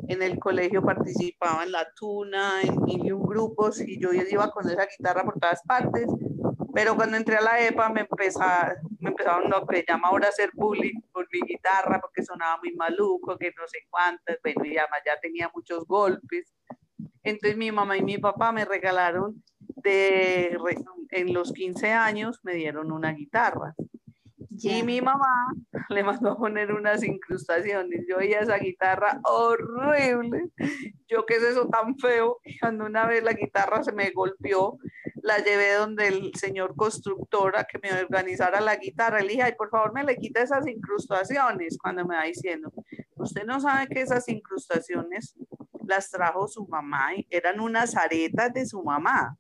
En 0.09 0.23
el 0.23 0.39
colegio 0.39 0.83
participaba 0.83 1.65
en 1.65 1.73
la 1.73 1.87
tuna, 1.95 2.63
en 2.63 2.83
mil 2.83 3.15
grupos, 3.17 3.81
y 3.81 4.01
yo 4.01 4.13
iba 4.13 4.51
con 4.51 4.69
esa 4.69 4.87
guitarra 4.87 5.25
por 5.25 5.39
todas 5.39 5.63
partes. 5.63 6.07
Pero 6.75 6.95
cuando 6.95 7.17
entré 7.17 7.37
a 7.37 7.41
la 7.41 7.67
EPA 7.67 7.89
me, 7.91 8.01
empezaba, 8.03 8.75
me 9.01 9.11
empezaron 9.11 9.51
lo 9.51 9.67
que 9.67 9.85
llama 9.87 10.09
ahora 10.09 10.29
hacer 10.29 10.51
bullying 10.55 11.01
por 11.13 11.27
mi 11.33 11.41
guitarra, 11.47 12.01
porque 12.01 12.23
sonaba 12.23 12.59
muy 12.59 12.75
maluco, 12.75 13.37
que 13.37 13.53
no 13.57 13.67
sé 13.67 13.79
cuántas, 13.91 14.39
bueno, 14.43 14.65
y 14.65 14.79
además 14.79 15.01
ya 15.05 15.19
tenía 15.21 15.51
muchos 15.55 15.85
golpes. 15.87 16.55
Entonces 17.23 17.57
mi 17.57 17.73
mamá 17.73 17.97
y 17.97 18.03
mi 18.03 18.19
papá 18.19 18.53
me 18.53 18.65
regalaron 18.65 19.43
de, 19.83 20.57
en 21.11 21.33
los 21.33 21.53
15 21.53 21.93
años, 21.93 22.41
me 22.43 22.55
dieron 22.55 22.93
una 22.93 23.13
guitarra. 23.13 23.75
Y 24.63 24.83
mi 24.83 25.01
mamá 25.01 25.53
le 25.89 26.03
mandó 26.03 26.33
a 26.33 26.37
poner 26.39 26.73
unas 26.73 27.03
incrustaciones. 27.03 28.05
Yo 28.09 28.19
oía 28.19 28.41
esa 28.41 28.59
guitarra 28.59 29.21
horrible. 29.25 30.51
Yo, 31.09 31.25
¿qué 31.27 31.37
es 31.37 31.43
eso 31.43 31.69
tan 31.69 31.97
feo? 31.99 32.39
Cuando 32.61 32.87
una 32.87 33.07
vez 33.07 33.23
la 33.23 33.33
guitarra 33.33 33.83
se 33.83 33.93
me 33.93 34.11
golpeó, 34.11 34.79
la 35.23 35.39
llevé 35.39 35.75
donde 35.75 36.09
el 36.09 36.35
señor 36.35 36.77
constructor 36.77 37.57
a 37.57 37.65
que 37.65 37.79
me 37.79 37.93
organizara 37.93 38.61
la 38.61 38.77
guitarra. 38.77 39.21
Le 39.21 39.29
dije, 39.29 39.43
ay, 39.43 39.55
por 39.57 39.71
favor, 39.71 39.93
me 39.93 40.05
le 40.05 40.17
quita 40.17 40.43
esas 40.43 40.67
incrustaciones 40.67 41.79
cuando 41.79 42.05
me 42.07 42.17
va 42.17 42.25
diciendo. 42.25 42.73
Usted 43.17 43.45
no 43.45 43.61
sabe 43.61 43.89
que 43.89 44.01
esas 44.01 44.29
incrustaciones 44.29 45.35
las 45.87 46.11
trajo 46.11 46.47
su 46.47 46.67
mamá, 46.69 47.09
eran 47.31 47.61
unas 47.61 47.97
aretas 47.97 48.53
de 48.53 48.65
su 48.65 48.83
mamá, 48.83 49.37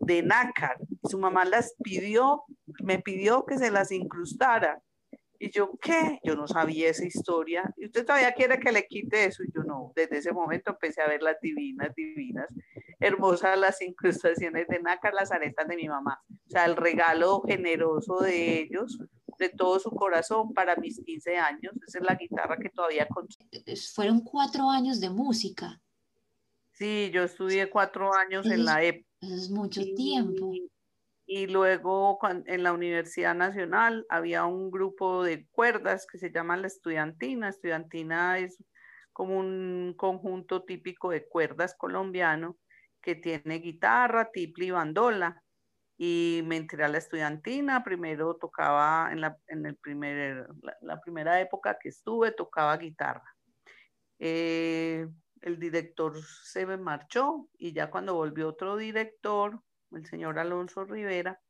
de 0.00 0.22
nácar. 0.22 0.78
Su 1.04 1.18
mamá 1.18 1.44
las 1.44 1.74
pidió, 1.82 2.44
me 2.82 2.98
pidió 2.98 3.44
que 3.44 3.58
se 3.58 3.70
las 3.70 3.92
incrustara. 3.92 4.82
Y 5.38 5.50
yo, 5.50 5.72
¿qué? 5.80 6.18
Yo 6.24 6.34
no 6.34 6.46
sabía 6.48 6.88
esa 6.88 7.04
historia. 7.04 7.62
¿Y 7.76 7.86
usted 7.86 8.06
todavía 8.06 8.32
quiere 8.32 8.58
que 8.58 8.72
le 8.72 8.86
quite 8.86 9.26
eso? 9.26 9.42
Y 9.42 9.52
yo 9.54 9.62
no. 9.64 9.92
Desde 9.94 10.18
ese 10.18 10.32
momento 10.32 10.70
empecé 10.70 11.02
a 11.02 11.08
ver 11.08 11.22
las 11.22 11.38
divinas, 11.40 11.94
divinas, 11.94 12.46
hermosas 13.00 13.58
las 13.58 13.82
incrustaciones 13.82 14.66
de 14.68 14.80
nácar, 14.80 15.12
las 15.12 15.32
aretas 15.32 15.68
de 15.68 15.76
mi 15.76 15.88
mamá. 15.88 16.22
O 16.30 16.50
sea, 16.50 16.64
el 16.64 16.76
regalo 16.76 17.42
generoso 17.42 18.20
de 18.20 18.60
ellos, 18.60 18.98
de 19.38 19.50
todo 19.50 19.78
su 19.78 19.90
corazón 19.90 20.54
para 20.54 20.76
mis 20.76 21.02
15 21.04 21.36
años. 21.36 21.74
Esa 21.86 21.98
es 21.98 22.04
la 22.04 22.14
guitarra 22.14 22.56
que 22.56 22.70
todavía 22.70 23.06
Fueron 23.94 24.20
cuatro 24.20 24.70
años 24.70 25.00
de 25.00 25.10
música. 25.10 25.80
Sí, 26.72 27.10
yo 27.12 27.22
estudié 27.22 27.70
cuatro 27.70 28.12
años 28.14 28.46
en 28.46 28.64
la 28.64 28.82
época. 28.82 29.06
Eso 29.20 29.34
es 29.34 29.50
mucho 29.50 29.82
tiempo. 29.94 30.52
Y 30.54 30.70
luego 31.26 32.18
en 32.46 32.62
la 32.62 32.72
Universidad 32.72 33.34
Nacional 33.34 34.06
había 34.08 34.44
un 34.44 34.70
grupo 34.70 35.24
de 35.24 35.46
cuerdas 35.48 36.06
que 36.06 36.18
se 36.18 36.30
llama 36.30 36.56
la 36.56 36.68
estudiantina. 36.68 37.48
Estudiantina 37.48 38.38
es 38.38 38.62
como 39.12 39.38
un 39.38 39.94
conjunto 39.96 40.64
típico 40.64 41.10
de 41.10 41.26
cuerdas 41.26 41.74
colombiano 41.76 42.56
que 43.00 43.14
tiene 43.14 43.58
guitarra, 43.58 44.30
tiple 44.30 44.66
y 44.66 44.70
bandola. 44.70 45.42
Y 45.98 46.42
me 46.44 46.58
entré 46.58 46.84
a 46.84 46.88
la 46.88 46.98
estudiantina, 46.98 47.82
primero 47.82 48.36
tocaba 48.36 49.08
en 49.10 49.22
la, 49.22 49.38
en 49.48 49.64
el 49.64 49.76
primer, 49.76 50.46
la, 50.82 51.00
primera 51.00 51.40
época 51.40 51.78
que 51.80 51.88
estuve, 51.88 52.32
tocaba 52.32 52.76
guitarra. 52.76 53.24
Eh, 54.18 55.08
el 55.40 55.58
director 55.58 56.20
se 56.44 56.66
me 56.66 56.76
marchó 56.76 57.48
y 57.58 57.72
ya 57.72 57.90
cuando 57.90 58.14
volvió 58.14 58.48
otro 58.48 58.76
director, 58.76 59.62
el 59.92 60.06
señor 60.06 60.38
Alonso 60.38 60.84
Rivera, 60.84 61.40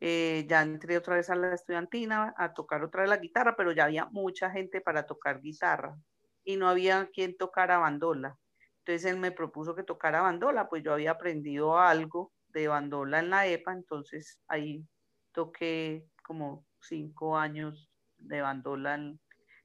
eh, 0.00 0.44
ya 0.48 0.62
entré 0.62 0.96
otra 0.96 1.16
vez 1.16 1.30
a 1.30 1.34
la 1.36 1.54
estudiantina 1.54 2.34
a 2.36 2.52
tocar 2.52 2.82
otra 2.82 3.02
vez 3.02 3.10
la 3.10 3.16
guitarra, 3.18 3.56
pero 3.56 3.72
ya 3.72 3.84
había 3.84 4.06
mucha 4.06 4.50
gente 4.50 4.80
para 4.80 5.06
tocar 5.06 5.40
guitarra 5.40 5.96
y 6.44 6.56
no 6.56 6.68
había 6.68 7.08
quien 7.12 7.36
tocara 7.36 7.78
bandola. 7.78 8.36
Entonces 8.80 9.10
él 9.10 9.18
me 9.18 9.32
propuso 9.32 9.74
que 9.74 9.82
tocara 9.82 10.20
bandola, 10.20 10.68
pues 10.68 10.82
yo 10.82 10.92
había 10.92 11.12
aprendido 11.12 11.78
algo 11.78 12.32
de 12.48 12.68
bandola 12.68 13.20
en 13.20 13.30
la 13.30 13.46
EPA, 13.46 13.72
entonces 13.72 14.38
ahí 14.46 14.84
toqué 15.32 16.06
como 16.22 16.66
cinco 16.80 17.36
años 17.36 17.90
de 18.18 18.42
bandola 18.42 18.94
en, 18.94 19.20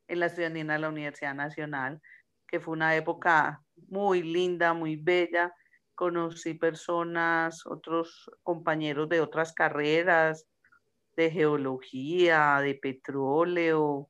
en 0.07 0.19
la 0.19 0.27
estudiantina 0.27 0.73
de 0.73 0.79
la 0.79 0.89
Universidad 0.89 1.35
Nacional, 1.35 2.01
que 2.47 2.59
fue 2.59 2.73
una 2.73 2.95
época 2.95 3.61
muy 3.89 4.23
linda, 4.23 4.73
muy 4.73 4.95
bella, 4.95 5.53
conocí 5.99 6.53
personas, 6.53 7.65
otros 7.65 8.31
compañeros 8.41 9.09
de 9.09 9.19
otras 9.19 9.51
carreras, 9.51 10.47
de 11.17 11.29
geología, 11.29 12.61
de 12.61 12.75
petróleo, 12.75 14.09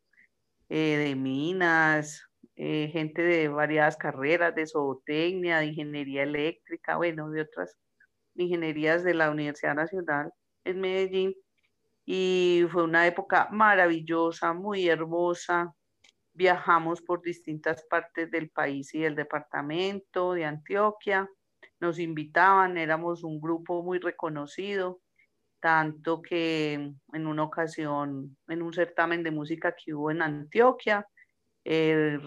eh, 0.69 0.98
de 0.98 1.15
minas, 1.15 2.29
eh, 2.55 2.89
gente 2.93 3.24
de 3.24 3.48
variadas 3.48 3.98
carreras, 3.98 4.53
de 4.53 4.67
zootecnia, 4.67 5.58
de 5.58 5.65
ingeniería 5.65 6.22
eléctrica, 6.22 6.98
bueno, 6.98 7.31
de 7.31 7.41
otras 7.41 7.75
ingenierías 8.36 9.03
de 9.03 9.15
la 9.15 9.31
Universidad 9.31 9.74
Nacional 9.74 10.31
en 10.65 10.81
Medellín. 10.81 11.34
Y 12.05 12.67
fue 12.72 12.84
una 12.84 13.08
época 13.08 13.50
maravillosa, 13.51 14.53
muy 14.53 14.88
hermosa. 14.88 15.74
Viajamos 16.34 17.01
por 17.01 17.24
distintas 17.24 17.84
partes 17.89 18.29
del 18.29 18.51
país 18.51 18.93
y 18.93 19.00
del 19.00 19.15
departamento 19.15 20.34
de 20.34 20.46
Antioquia 20.46 21.27
nos 21.79 22.00
invitaban, 22.00 22.77
éramos 22.77 23.24
un 23.24 23.39
grupo 23.39 23.83
muy 23.83 24.00
reconocido, 24.00 25.01
tanto 25.59 26.22
que 26.22 26.74
en 26.74 27.27
una 27.27 27.44
ocasión, 27.44 28.37
en 28.48 28.61
un 28.61 28.74
certamen 28.74 29.24
de 29.24 29.31
música 29.31 29.75
que 29.75 29.94
hubo 29.94 30.11
en 30.11 30.22
Antioquia, 30.22 31.05
eh, 31.65 32.18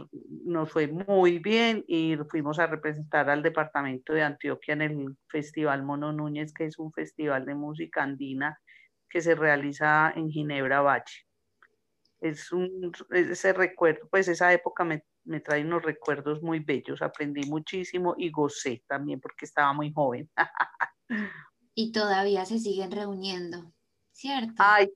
nos 0.45 0.71
fue 0.71 0.87
muy 0.87 1.39
bien 1.39 1.85
y 1.89 2.17
fuimos 2.31 2.59
a 2.59 2.67
representar 2.67 3.31
al 3.31 3.43
departamento 3.43 4.13
de 4.13 4.23
Antioquia 4.23 4.75
en 4.75 4.83
el 4.83 5.17
Festival 5.29 5.83
Mono 5.83 6.13
Núñez, 6.13 6.53
que 6.53 6.67
es 6.67 6.79
un 6.79 6.93
festival 6.93 7.47
de 7.47 7.55
música 7.55 8.03
andina 8.03 8.59
que 9.09 9.21
se 9.21 9.35
realiza 9.35 10.13
en 10.15 10.31
Ginebra 10.31 10.81
Valle. 10.81 11.27
Es 12.21 12.53
un, 12.53 12.93
ese 13.11 13.53
recuerdo, 13.53 14.07
pues 14.11 14.29
esa 14.29 14.53
época 14.53 14.85
me 14.85 15.03
me 15.25 15.41
trae 15.41 15.65
unos 15.65 15.83
recuerdos 15.83 16.43
muy 16.43 16.61
bellos, 16.61 17.03
aprendí 17.03 17.49
muchísimo 17.49 18.15
y 18.17 18.31
gocé 18.31 18.83
también 18.87 19.21
porque 19.21 19.45
estaba 19.45 19.73
muy 19.73 19.93
joven. 19.93 20.31
y 21.75 21.93
todavía 21.93 22.45
se 22.45 22.59
siguen 22.59 22.91
reuniendo, 22.91 23.73
¿cierto? 24.11 24.55
Ay, 24.59 24.91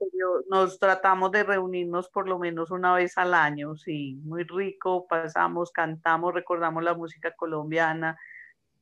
nos 0.51 0.79
tratamos 0.79 1.31
de 1.33 1.45
reunirnos 1.45 2.09
por 2.09 2.29
lo 2.29 2.39
menos 2.39 2.71
una 2.71 2.95
vez 2.95 3.17
al 3.19 3.35
año, 3.35 3.77
sí, 3.77 4.21
muy 4.25 4.45
rico, 4.45 5.07
pasamos, 5.07 5.71
cantamos, 5.71 6.35
recordamos 6.35 6.83
la 6.83 6.95
música 6.95 7.33
colombiana, 7.35 8.19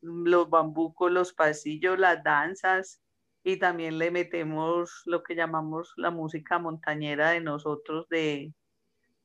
los 0.01 0.49
bambucos, 0.51 1.11
los 1.11 1.33
pasillos, 1.33 1.99
las 1.99 2.23
danzas, 2.23 3.01
y 3.43 3.59
también 3.59 3.99
le 3.99 4.11
metemos 4.11 5.03
lo 5.05 5.23
que 5.23 5.35
llamamos 5.35 5.93
la 5.97 6.11
música 6.11 6.59
montañera 6.59 7.31
de 7.31 7.41
nosotros 7.41 8.09
de, 8.09 8.55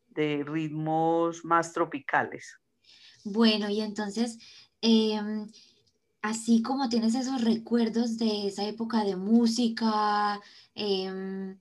de 0.09 0.43
ritmos 0.45 1.43
más 1.45 1.73
tropicales. 1.73 2.57
Bueno, 3.23 3.69
y 3.69 3.81
entonces, 3.81 4.37
em, 4.81 5.51
así 6.21 6.61
como 6.61 6.89
tienes 6.89 7.15
esos 7.15 7.41
recuerdos 7.43 8.17
de 8.17 8.47
esa 8.47 8.65
época 8.65 9.03
de 9.03 9.15
música, 9.15 10.41
em, 10.75 11.59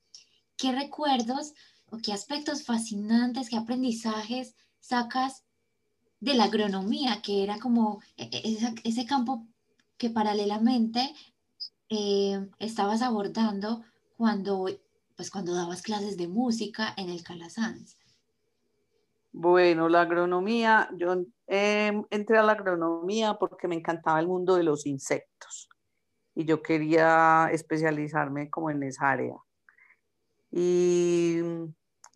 ¿qué 0.57 0.73
recuerdos 0.73 1.53
o 1.91 1.99
qué 1.99 2.13
aspectos 2.13 2.65
fascinantes, 2.65 3.49
qué 3.49 3.57
aprendizajes 3.57 4.55
sacas 4.81 5.45
de 6.21 6.35
la 6.35 6.45
agronomía, 6.45 7.23
que 7.23 7.45
era 7.45 7.59
como 7.59 8.01
e, 8.17 8.25
e, 8.33 8.73
ese 8.85 9.07
campo 9.07 9.47
que 9.97 10.11
paralelamente 10.11 11.15
em, 11.89 12.51
estabas 12.59 13.03
abordando 13.03 13.85
cuando, 14.17 14.67
pues 15.17 15.31
cuando 15.31 15.55
dabas 15.55 15.83
clases 15.83 16.17
de 16.17 16.29
música 16.29 16.95
en 16.97 17.09
el 17.11 17.23
Calasanz? 17.23 17.98
Bueno, 19.33 19.89
la 19.89 20.03
agronomía, 20.03 20.89
yo 20.97 21.25
em, 21.47 22.05
entré 22.11 22.39
a 22.39 22.43
la 22.43 22.53
agronomía 22.53 23.35
porque 23.35 23.69
me 23.69 23.77
encantaba 23.77 24.21
el 24.21 24.27
mundo 24.27 24.57
de 24.57 24.65
los 24.65 24.87
insectos 24.87 25.69
y 26.35 26.45
yo 26.45 26.63
quería 26.63 27.49
especializarme 27.53 28.51
como 28.51 28.71
en 28.71 28.83
esa 28.83 29.11
área. 29.11 29.35
Y, 30.51 31.41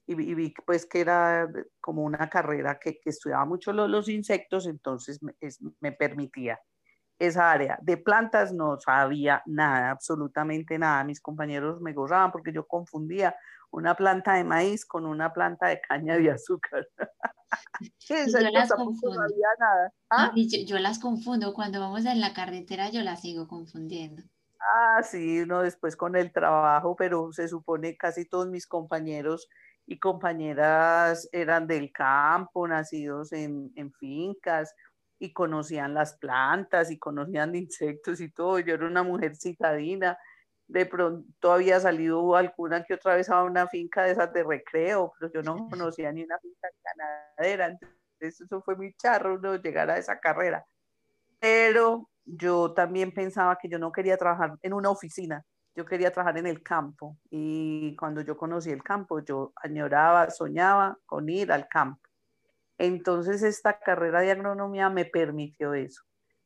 vi 0.06 0.54
pues 0.66 0.86
que 0.86 1.00
era 1.00 1.48
como 1.80 2.02
una 2.02 2.28
carrera 2.28 2.78
que, 2.78 3.00
estudiaba 3.04 3.44
mucho 3.44 3.72
los, 3.72 4.08
insectos, 4.08 4.66
entonces 4.66 5.20
me 5.80 5.92
permitía 5.92 6.58
esa 7.18 7.50
área. 7.50 7.78
De 7.82 7.96
plantas 7.96 8.52
no 8.52 8.78
sabía 8.80 9.42
nada, 9.46 9.90
absolutamente 9.90 10.78
nada. 10.78 11.04
Mis 11.04 11.20
compañeros 11.20 11.80
me 11.80 11.92
gozaban 11.92 12.32
porque 12.32 12.52
yo 12.52 12.66
confundía 12.66 13.34
una 13.72 13.94
planta 13.96 14.34
de 14.34 14.44
maíz 14.44 14.84
con 14.84 15.06
una 15.06 15.32
planta 15.32 15.68
de 15.68 15.80
caña 15.80 16.16
de 16.16 16.30
azúcar. 16.30 16.86
yo, 18.08 18.50
las 18.52 18.72
confundo. 18.72 19.20
nada. 19.58 19.92
¿Ah? 20.10 20.32
Yo, 20.36 20.78
las 20.78 20.98
confundo. 20.98 21.52
Cuando 21.54 21.80
vamos 21.80 22.04
en 22.04 22.20
la 22.20 22.34
carretera 22.34 22.90
yo 22.90 23.02
las 23.02 23.22
sigo 23.22 23.48
confundiendo. 23.48 24.22
Ah, 24.60 25.02
sí, 25.02 25.40
uno 25.40 25.62
después 25.62 25.96
con 25.96 26.14
el 26.14 26.32
trabajo, 26.32 26.94
pero 26.94 27.32
se 27.32 27.48
supone 27.48 27.96
casi 27.96 28.28
todos 28.28 28.46
mis 28.48 28.66
compañeros 28.66 29.48
y 29.86 29.98
compañeras 29.98 31.28
eran 31.32 31.66
del 31.66 31.90
campo, 31.90 32.68
nacidos 32.68 33.32
en, 33.32 33.72
en 33.74 33.92
fincas 33.92 34.72
y 35.18 35.32
conocían 35.32 35.94
las 35.94 36.14
plantas 36.18 36.90
y 36.90 36.98
conocían 36.98 37.54
insectos 37.54 38.20
y 38.20 38.30
todo. 38.30 38.58
Yo 38.60 38.74
era 38.74 38.86
una 38.86 39.02
mujer 39.02 39.34
citadina 39.34 40.16
de 40.72 40.86
pronto 40.86 41.52
había 41.52 41.78
salido 41.80 42.34
alguna 42.34 42.82
que 42.82 42.94
otra 42.94 43.14
vez 43.14 43.28
a 43.28 43.42
una 43.44 43.66
finca 43.68 44.04
de 44.04 44.12
esas 44.12 44.32
de 44.32 44.42
recreo, 44.42 45.12
pero 45.18 45.30
yo 45.32 45.42
no 45.42 45.68
conocía 45.68 46.10
ni 46.10 46.22
una 46.24 46.38
finca 46.38 46.68
ganadera, 46.82 47.66
entonces 47.66 48.40
eso 48.40 48.62
fue 48.62 48.74
muy 48.76 48.94
charro 48.94 49.38
no 49.38 49.54
llegar 49.56 49.90
a 49.90 49.98
esa 49.98 50.18
carrera. 50.18 50.64
Pero 51.38 52.08
yo 52.24 52.72
también 52.72 53.12
pensaba 53.12 53.58
que 53.60 53.68
yo 53.68 53.78
no 53.78 53.92
quería 53.92 54.16
trabajar 54.16 54.56
en 54.62 54.72
una 54.72 54.88
oficina, 54.88 55.44
yo 55.74 55.84
quería 55.84 56.10
trabajar 56.10 56.38
en 56.38 56.46
el 56.46 56.62
campo 56.62 57.18
y 57.30 57.94
cuando 57.96 58.22
yo 58.22 58.36
conocí 58.36 58.70
el 58.70 58.82
campo 58.82 59.20
yo 59.20 59.52
añoraba, 59.56 60.30
soñaba 60.30 60.96
con 61.04 61.28
ir 61.28 61.52
al 61.52 61.68
campo. 61.68 62.00
Entonces 62.78 63.42
esta 63.42 63.78
carrera 63.78 64.20
de 64.20 64.30
agronomía 64.30 64.88
me 64.88 65.04
permitió 65.04 65.74
eso, 65.74 66.02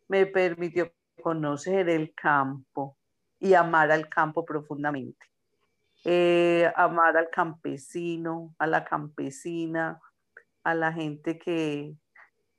me 0.09 0.27
permitió 0.27 0.93
conocer 1.23 1.89
el 1.89 2.13
campo, 2.13 2.96
y 3.39 3.55
amar 3.55 3.91
al 3.91 4.09
campo 4.09 4.45
profundamente. 4.45 5.27
Eh, 6.05 6.71
amar 6.77 7.17
al 7.17 7.31
campesino, 7.31 8.55
a 8.59 8.67
la 8.67 8.85
campesina, 8.85 10.01
a 10.63 10.75
la 10.75 10.93
gente 10.93 11.39
que, 11.39 11.97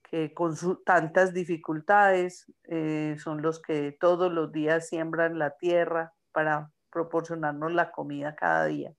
que 0.10 0.34
con 0.34 0.56
tantas 0.86 1.34
dificultades 1.34 2.52
eh, 2.64 3.16
son 3.20 3.42
los 3.42 3.62
que 3.62 3.96
todos 4.00 4.32
los 4.32 4.52
días 4.52 4.88
siembran 4.88 5.40
la 5.40 5.52
tierra 5.58 6.14
para 6.32 6.72
proporcionarnos 6.92 7.72
la 7.72 7.92
comida 7.92 8.36
cada 8.36 8.66
día. 8.66 8.94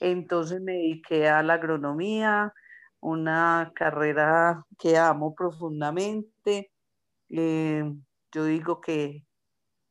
Entonces 0.00 0.60
me 0.60 0.72
dediqué 0.72 1.28
a 1.28 1.42
la 1.42 1.54
agronomía, 1.54 2.52
una 3.00 3.72
carrera 3.74 4.64
que 4.78 4.96
amo 4.96 5.34
profundamente. 5.34 6.72
Eh, 7.28 7.84
yo 8.32 8.44
digo 8.44 8.80
que, 8.80 9.24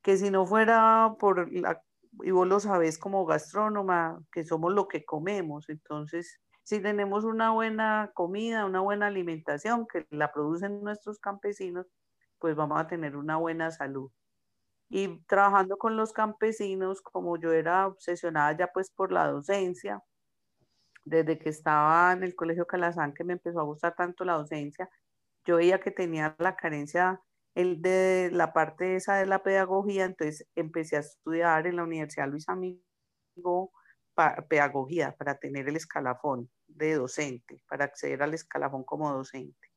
que 0.02 0.16
si 0.16 0.30
no 0.30 0.46
fuera 0.46 1.16
por 1.18 1.52
la 1.52 1.82
y 2.20 2.30
vos 2.30 2.46
lo 2.46 2.60
sabés 2.60 2.98
como 2.98 3.24
gastrónoma, 3.24 4.22
que 4.32 4.44
somos 4.44 4.72
lo 4.72 4.88
que 4.88 5.04
comemos. 5.04 5.68
Entonces, 5.68 6.40
si 6.62 6.80
tenemos 6.80 7.24
una 7.24 7.52
buena 7.52 8.10
comida, 8.14 8.66
una 8.66 8.80
buena 8.80 9.06
alimentación 9.06 9.86
que 9.86 10.06
la 10.10 10.32
producen 10.32 10.82
nuestros 10.82 11.18
campesinos, 11.18 11.86
pues 12.38 12.54
vamos 12.54 12.80
a 12.80 12.86
tener 12.86 13.16
una 13.16 13.36
buena 13.36 13.70
salud. 13.70 14.10
Y 14.88 15.20
trabajando 15.24 15.78
con 15.78 15.96
los 15.96 16.12
campesinos, 16.12 17.00
como 17.00 17.38
yo 17.38 17.52
era 17.52 17.86
obsesionada 17.86 18.56
ya 18.56 18.66
pues 18.72 18.90
por 18.90 19.10
la 19.10 19.26
docencia, 19.28 20.02
desde 21.04 21.38
que 21.38 21.48
estaba 21.48 22.12
en 22.12 22.22
el 22.22 22.36
Colegio 22.36 22.66
Calazán, 22.66 23.14
que 23.14 23.24
me 23.24 23.32
empezó 23.32 23.60
a 23.60 23.64
gustar 23.64 23.94
tanto 23.96 24.24
la 24.24 24.34
docencia, 24.34 24.88
yo 25.44 25.56
veía 25.56 25.80
que 25.80 25.90
tenía 25.90 26.36
la 26.38 26.54
carencia 26.56 27.20
el 27.54 27.82
de 27.82 28.30
la 28.32 28.52
parte 28.52 28.96
esa 28.96 29.16
de 29.16 29.26
la 29.26 29.42
pedagogía, 29.42 30.04
entonces 30.04 30.46
empecé 30.54 30.96
a 30.96 31.00
estudiar 31.00 31.66
en 31.66 31.76
la 31.76 31.84
Universidad 31.84 32.28
Luis 32.28 32.48
Amigo 32.48 33.72
pedagogía 34.48 35.14
para 35.16 35.36
tener 35.38 35.68
el 35.68 35.76
escalafón 35.76 36.50
de 36.66 36.94
docente, 36.94 37.62
para 37.68 37.86
acceder 37.86 38.22
al 38.22 38.34
escalafón 38.34 38.84
como 38.84 39.12
docente. 39.12 39.68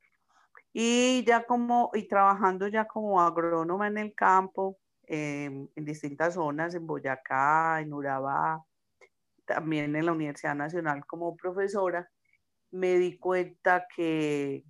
Y 0.74 1.24
ya 1.26 1.46
como, 1.46 1.90
y 1.94 2.08
trabajando 2.08 2.68
ya 2.68 2.86
como 2.86 3.22
agrónoma 3.22 3.88
en 3.88 3.98
el 3.98 4.14
campo, 4.14 4.78
em, 5.08 5.70
en 5.76 5.86
distintas 5.86 6.34
zonas, 6.34 6.76
en 6.76 6.86
Boyacá, 6.86 7.80
en 7.82 7.94
Urabá, 7.94 8.64
también 9.46 9.96
en 9.96 10.06
la 10.06 10.12
Universidad 10.12 10.56
Nacional 10.56 11.06
como 11.06 11.36
profesora, 11.38 12.10
me 12.72 12.98
di 12.98 13.18
cuenta 13.18 13.86
que, 13.96 14.66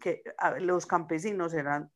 que 0.00 0.22
los 0.60 0.86
campesinos 0.86 1.54
eran 1.54 1.90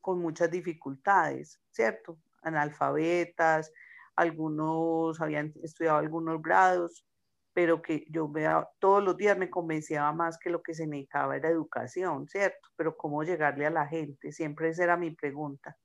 con 0.00 0.20
muchas 0.20 0.50
dificultades, 0.50 1.60
¿cierto? 1.70 2.18
Analfabetas, 2.42 3.72
algunos 4.16 5.20
habían 5.20 5.52
estudiado 5.62 5.98
algunos 5.98 6.42
grados, 6.42 7.06
pero 7.52 7.82
que 7.82 8.06
yo 8.10 8.28
vea, 8.28 8.68
todos 8.78 9.02
los 9.02 9.16
días 9.16 9.36
me 9.36 9.50
convencía 9.50 10.10
más 10.12 10.38
que 10.38 10.50
lo 10.50 10.62
que 10.62 10.74
se 10.74 10.86
necesitaba 10.86 11.36
era 11.36 11.48
educación, 11.50 12.28
¿cierto? 12.28 12.68
Pero 12.76 12.96
cómo 12.96 13.22
llegarle 13.24 13.66
a 13.66 13.70
la 13.70 13.86
gente, 13.86 14.32
siempre 14.32 14.68
esa 14.70 14.84
era 14.84 14.96
mi 14.96 15.10
pregunta. 15.10 15.76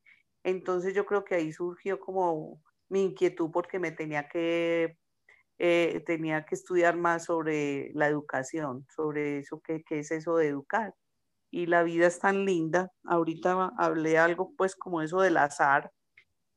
Entonces 0.44 0.94
yo 0.94 1.06
creo 1.06 1.24
que 1.26 1.36
ahí 1.36 1.52
surgió 1.52 2.00
como 2.00 2.62
mi 2.90 3.04
inquietud 3.06 3.52
porque 3.52 3.80
me 3.80 3.92
tenía 3.92 4.28
que, 4.30 4.98
eh, 5.60 6.04
tenía 6.06 6.46
que 6.46 6.56
estudiar 6.56 6.98
más 6.98 7.26
sobre 7.26 7.92
la 7.94 8.08
educación, 8.08 8.86
sobre 8.96 9.40
eso, 9.40 9.62
qué, 9.62 9.84
qué 9.84 10.00
es 10.00 10.12
eso 10.12 10.38
de 10.38 10.48
educar 10.50 10.94
y 11.56 11.68
la 11.68 11.84
vida 11.84 12.08
es 12.08 12.20
tan 12.20 12.44
linda. 12.44 12.92
Ahorita 13.06 13.72
hablé 13.78 14.18
algo 14.18 14.52
pues 14.58 14.76
como 14.76 15.02
eso 15.02 15.22
del 15.22 15.38
azar 15.38 15.90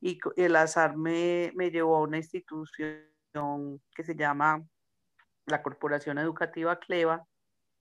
y 0.00 0.18
el 0.36 0.56
azar 0.56 0.96
me, 0.96 1.52
me 1.54 1.70
llevó 1.70 1.94
a 1.94 2.02
una 2.02 2.16
institución 2.16 3.80
que 3.94 4.02
se 4.02 4.16
llama 4.16 4.60
la 5.46 5.62
Corporación 5.62 6.18
Educativa 6.18 6.80
Cleva, 6.80 7.24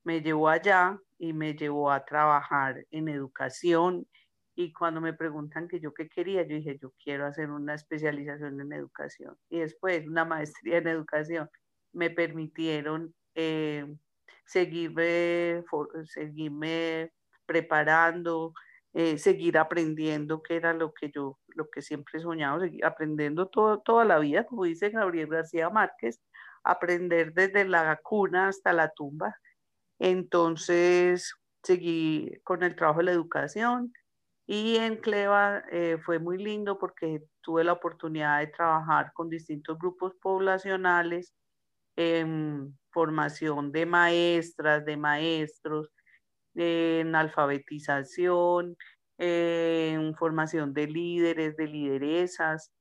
me 0.04 0.22
llevó 0.22 0.48
allá 0.48 1.00
y 1.18 1.34
me 1.34 1.56
llevó 1.56 1.90
a 1.90 2.06
trabajar 2.06 2.86
en 2.92 3.10
educación 3.10 4.06
y 4.54 4.72
cuando 4.72 5.02
me 5.02 5.14
preguntan 5.14 5.68
que 5.68 5.80
yo 5.80 5.96
qué 5.96 6.08
quería, 6.08 6.44
yo 6.44 6.56
dije, 6.56 6.78
yo 6.80 6.94
quiero 7.04 7.26
hacer 7.26 7.50
una 7.50 7.74
especialización 7.74 8.62
en 8.62 8.74
educación 8.74 9.36
y 9.50 9.58
después 9.62 10.08
una 10.08 10.24
maestría 10.24 10.78
en 10.78 10.88
educación. 10.88 11.50
Me 11.94 12.12
permitieron 12.12 13.16
eh, 13.34 13.88
seguirme, 14.48 15.64
seguirme 16.06 17.12
preparando, 17.46 18.54
eh, 18.94 19.18
seguir 19.18 19.58
aprendiendo, 19.58 20.42
que 20.42 20.56
era 20.56 20.74
lo 20.74 20.94
que 20.94 21.12
yo, 21.14 21.38
lo 21.50 21.70
que 21.70 21.82
siempre 21.82 22.20
he 22.20 22.22
soñado, 22.22 22.60
seguir 22.62 22.86
aprendiendo 22.86 23.48
todo, 23.48 23.80
toda 23.80 24.06
la 24.06 24.20
vida, 24.20 24.46
como 24.46 24.64
dice 24.64 24.90
Gabriel 24.90 25.28
García 25.28 25.70
Márquez, 25.70 26.22
aprender 26.64 27.34
desde 27.34 27.66
la 27.66 28.00
cuna 28.04 28.48
hasta 28.48 28.74
la 28.74 28.90
tumba. 28.90 29.38
Entonces, 30.00 31.34
seguí 31.64 32.40
con 32.44 32.64
el 32.64 32.76
trabajo 32.76 33.00
de 33.00 33.06
la 33.06 33.12
educación 33.12 33.94
y 34.48 34.78
en 34.78 34.98
Cleva 34.98 35.64
eh, 35.72 35.98
fue 36.06 36.20
muy 36.20 36.38
lindo 36.38 36.78
porque 36.80 37.24
tuve 37.42 37.64
la 37.66 37.74
oportunidad 37.74 38.40
de 38.40 38.48
trabajar 38.48 39.12
con 39.14 39.30
distintos 39.30 39.78
grupos 39.78 40.14
poblacionales 40.22 41.34
en 41.98 42.78
formación 42.98 43.72
de 43.72 43.86
maestras, 43.86 44.84
de 44.84 44.98
maestros, 44.98 45.92
en 46.56 47.14
alfabetización, 47.16 48.76
en 49.20 50.16
formación 50.16 50.74
de 50.74 50.88
líderes, 50.88 51.56
de 51.58 51.68
lideresas, 51.68 52.72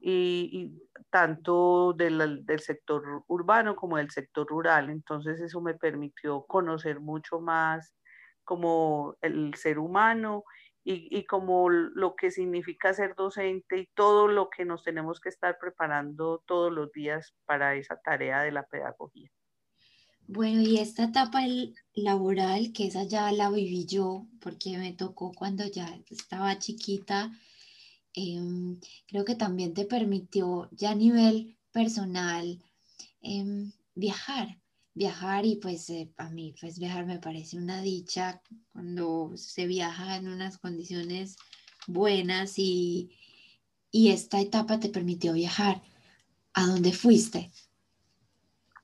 y, 0.00 0.72
tanto 1.10 1.92
del, 1.92 2.46
del, 2.46 2.60
sector 2.60 3.02
urbano 3.26 3.76
como 3.76 3.98
del 3.98 4.10
sector 4.10 4.46
rural. 4.48 4.88
Entonces 4.88 5.38
eso 5.40 5.60
me 5.60 5.74
permitió 5.74 6.46
conocer 6.46 7.00
mucho 7.00 7.38
más 7.40 7.92
como 8.44 9.16
el 9.20 9.54
ser 9.54 9.78
humano 9.78 10.44
y, 10.82 11.26
como 11.26 11.68
lo 11.68 12.16
que 12.16 12.30
significa 12.30 12.94
ser 12.94 13.14
docente 13.14 13.76
y 13.76 13.86
todo 13.94 14.28
lo 14.28 14.48
que 14.48 14.64
nos 14.64 14.82
tenemos 14.82 15.20
que 15.20 15.28
estar 15.28 15.58
preparando 15.58 16.42
todos 16.46 16.72
los 16.72 16.90
días 16.92 17.34
para 17.44 17.74
esa 17.74 18.00
tarea 18.00 18.40
de 18.40 18.52
la 18.52 18.62
pedagogía. 18.62 19.28
Bueno, 20.30 20.60
y 20.60 20.76
esta 20.76 21.04
etapa 21.04 21.40
laboral, 21.94 22.72
que 22.74 22.86
esa 22.86 23.04
ya 23.04 23.32
la 23.32 23.50
viví 23.50 23.86
yo, 23.86 24.26
porque 24.40 24.76
me 24.76 24.92
tocó 24.92 25.32
cuando 25.32 25.66
ya 25.66 25.98
estaba 26.10 26.58
chiquita, 26.58 27.32
em, 28.14 28.78
creo 29.06 29.24
que 29.24 29.34
también 29.36 29.72
te 29.74 29.86
permitió 29.86 30.68
ya 30.72 30.90
a 30.90 30.94
nivel 30.94 31.56
personal 31.72 32.62
em, 33.22 33.72
viajar, 33.94 34.58
viajar 34.94 35.46
y 35.46 35.56
pues 35.56 35.88
eh, 35.90 36.12
a 36.18 36.28
mí 36.30 36.54
pues 36.60 36.78
viajar 36.78 37.06
me 37.06 37.18
parece 37.20 37.56
una 37.58 37.80
dicha 37.82 38.42
cuando 38.72 39.32
se 39.36 39.66
viaja 39.66 40.16
en 40.16 40.28
unas 40.28 40.58
condiciones 40.58 41.36
buenas 41.86 42.58
y, 42.58 43.10
y 43.90 44.10
esta 44.10 44.40
etapa 44.40 44.78
te 44.80 44.90
permitió 44.90 45.32
viajar. 45.32 45.82
¿A 46.54 46.66
dónde 46.66 46.92
fuiste? 46.92 47.50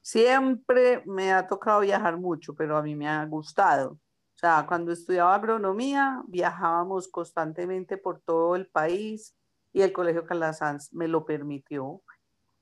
Siempre 0.05 1.03
me 1.07 1.33
ha 1.33 1.47
tocado 1.47 1.81
viajar 1.81 2.19
mucho, 2.19 2.55
pero 2.55 2.77
a 2.77 2.83
mí 2.83 2.95
me 2.95 3.09
ha 3.09 3.25
gustado. 3.25 3.93
O 3.93 4.38
sea, 4.38 4.67
cuando 4.69 4.93
estudiaba 4.93 5.35
agronomía, 5.35 6.23
viajábamos 6.27 7.09
constantemente 7.09 7.97
por 7.97 8.21
todo 8.21 8.55
el 8.55 8.67
país 8.67 9.35
y 9.73 9.81
el 9.81 9.95
Colegio 9.95 10.27
Calasanz 10.27 10.93
me 10.93 11.09
lo 11.09 11.25
permitió. 11.25 12.03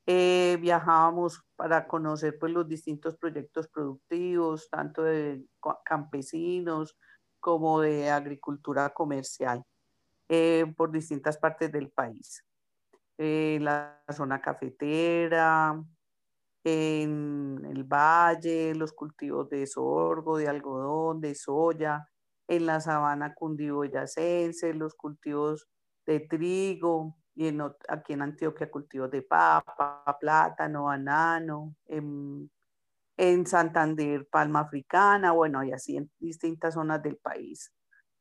Eh, 0.07 0.57
viajábamos 0.61 1.42
para 1.57 1.88
conocer 1.88 2.38
pues, 2.38 2.52
los 2.52 2.68
distintos 2.68 3.16
proyectos 3.16 3.66
productivos, 3.66 4.70
tanto 4.70 5.02
de 5.02 5.44
campesinos 5.85 6.96
como 7.40 7.81
de 7.81 8.09
agricultura 8.09 8.90
comercial, 8.90 9.64
eh, 10.28 10.72
por 10.76 10.92
distintas 10.92 11.38
partes 11.38 11.72
del 11.72 11.90
país. 11.90 12.44
Eh, 13.18 13.59
la 13.61 14.00
zona 14.12 14.40
cafetera, 14.40 15.83
en 16.64 17.64
el 17.64 17.85
valle, 17.85 18.75
los 18.75 18.92
cultivos 18.92 19.48
de 19.51 19.66
sorgo, 19.66 20.37
de 20.37 20.48
algodón, 20.48 21.20
de 21.20 21.35
soya, 21.35 22.09
en 22.48 22.66
la 22.66 22.81
sabana 22.81 23.35
cundiboyacense, 23.35 24.75
los 24.75 24.94
cultivos 24.94 25.68
de 26.07 26.20
trigo, 26.20 27.16
y 27.35 27.48
en, 27.48 27.62
aquí 27.88 28.12
en 28.12 28.22
Antioquia 28.22 28.70
cultivos 28.70 29.11
de 29.11 29.22
papa, 29.22 30.05
plátano, 30.20 30.85
banano, 30.85 31.75
en, 31.87 32.51
en 33.16 33.46
Santander 33.46 34.27
palma 34.29 34.61
africana, 34.61 35.33
bueno, 35.33 35.64
y 35.64 35.72
así 35.72 35.96
en 35.96 36.11
distintas 36.18 36.75
zonas 36.75 37.03
del 37.03 37.16
país, 37.16 37.72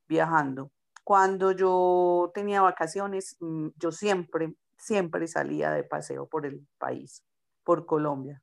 viajando. 0.07 0.71
Cuando 1.03 1.51
yo 1.51 2.31
tenía 2.33 2.61
vacaciones, 2.61 3.35
mm, 3.39 3.69
yo 3.75 3.91
siempre, 3.91 4.55
siempre 4.77 5.27
salía 5.27 5.71
de 5.71 5.83
paseo 5.83 6.27
por 6.27 6.45
el 6.45 6.65
país, 6.77 7.23
por 7.63 7.85
Colombia. 7.85 8.41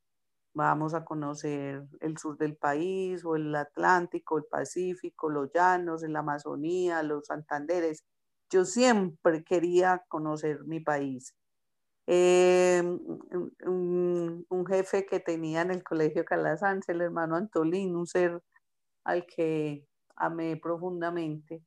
Vamos 0.54 0.94
a 0.94 1.04
conocer 1.04 1.84
el 2.00 2.18
sur 2.18 2.36
del 2.38 2.56
país 2.56 3.24
o 3.24 3.36
el 3.36 3.54
Atlántico, 3.54 4.38
el 4.38 4.44
Pacífico, 4.50 5.30
los 5.30 5.50
llanos, 5.52 6.02
la 6.02 6.20
Amazonía, 6.20 7.02
los 7.02 7.26
Santanderes 7.26 8.04
yo 8.50 8.64
siempre 8.64 9.44
quería 9.44 10.04
conocer 10.08 10.64
mi 10.64 10.80
país 10.80 11.34
Eh, 12.10 12.82
un, 13.66 14.46
un, 14.48 14.66
jefe 14.66 15.04
que 15.06 15.20
tenía 15.20 15.60
en 15.62 15.70
el 15.70 15.82
colegio 15.84 16.24
Calasanz, 16.24 16.88
el 16.88 17.02
hermano 17.02 17.36
Antolín, 17.36 17.96
un 17.96 18.06
ser 18.06 18.42
al 19.04 19.26
que 19.26 19.86
amé 20.16 20.56
profundamente. 20.56 21.62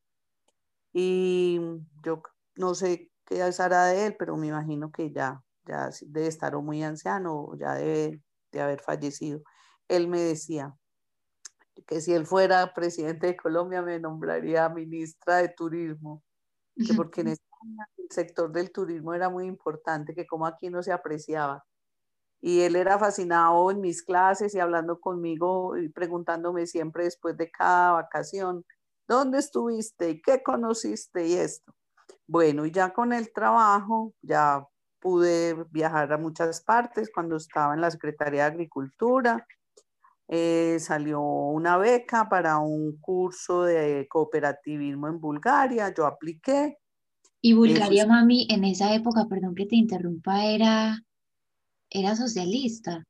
Y 0.94 1.60
yo 2.04 2.24
no 2.56 2.74
sé 2.76 3.12
qué 3.26 3.44
hará 3.44 3.86
de 3.88 4.08
él, 4.08 4.16
pero 4.18 4.36
me 4.38 4.48
imagino 4.48 4.92
que 4.92 5.12
ya, 5.12 5.44
ya 5.71 5.89
debe 6.01 6.27
estar 6.27 6.53
o 6.55 6.62
muy 6.62 6.84
anciano, 6.84 7.55
ya 7.57 7.75
debe 7.75 8.21
de 8.51 8.62
haber 8.62 8.81
fallecido. 8.81 9.41
Él 9.88 10.07
me 10.10 10.19
decía 10.19 10.75
que 11.88 12.01
si 12.01 12.13
él 12.13 12.25
fuera 12.25 12.73
presidente 12.73 13.27
de 13.27 13.38
Colombia 13.38 13.81
me 13.81 13.99
nombraría 13.99 14.67
ministra 14.69 15.38
de 15.38 15.49
Turismo, 15.49 16.23
que 16.75 16.93
porque 16.93 17.21
en 17.21 17.29
España 17.29 17.88
el 17.97 18.07
sector 18.10 18.51
del 18.51 18.71
turismo 18.71 19.13
era 19.13 19.29
muy 19.29 19.45
importante, 19.45 20.13
que 20.13 20.27
como 20.27 20.45
aquí 20.45 20.69
no 20.69 20.84
se 20.84 20.91
apreciaba. 20.91 21.65
Y 22.41 22.62
él 22.62 22.75
era 22.75 22.97
fascinado 22.97 23.71
en 23.71 23.81
mis 23.81 24.03
clases 24.03 24.55
y 24.55 24.60
hablando 24.60 24.99
conmigo 24.99 25.77
y 25.77 25.89
preguntándome 25.89 26.65
siempre 26.65 27.03
después 27.05 27.38
de 27.38 27.51
cada 27.51 27.93
vacación, 27.93 28.65
¿dónde 29.07 29.38
estuviste? 29.39 30.10
¿Y 30.10 30.21
qué 30.21 30.41
conociste? 30.41 31.27
Y 31.27 31.34
esto. 31.34 31.73
Bueno, 32.27 32.65
y 32.65 32.71
ya 32.71 32.93
con 32.93 33.13
el 33.13 33.31
trabajo, 33.31 34.13
ya 34.21 34.67
pude 35.02 35.66
viajar 35.72 36.14
a 36.14 36.18
muchas 36.18 36.62
partes 36.62 37.10
cuando 37.14 37.36
estaba 37.36 37.74
en 37.74 37.82
la 37.82 37.92
Secretaría 37.92 38.44
de 38.44 38.48
Agricultura. 38.48 39.46
Eh, 40.30 40.78
salió 40.80 41.22
una 41.22 41.78
beca 41.78 42.30
para 42.30 42.60
un 42.60 42.98
curso 43.02 43.64
de 43.64 44.08
cooperativismo 44.10 45.10
en 45.10 45.20
Bulgaria, 45.20 45.94
yo 45.94 46.06
apliqué. 46.06 46.78
Y 47.42 47.54
Bulgaria, 47.54 48.06
mami, 48.06 48.48
en 48.50 48.64
esa 48.64 48.94
época, 48.94 49.26
perdón 49.28 49.56
que 49.56 49.66
te 49.66 49.76
interrumpa, 49.76 50.46
era, 50.46 51.00
era 51.90 52.16
socialista. 52.16 53.04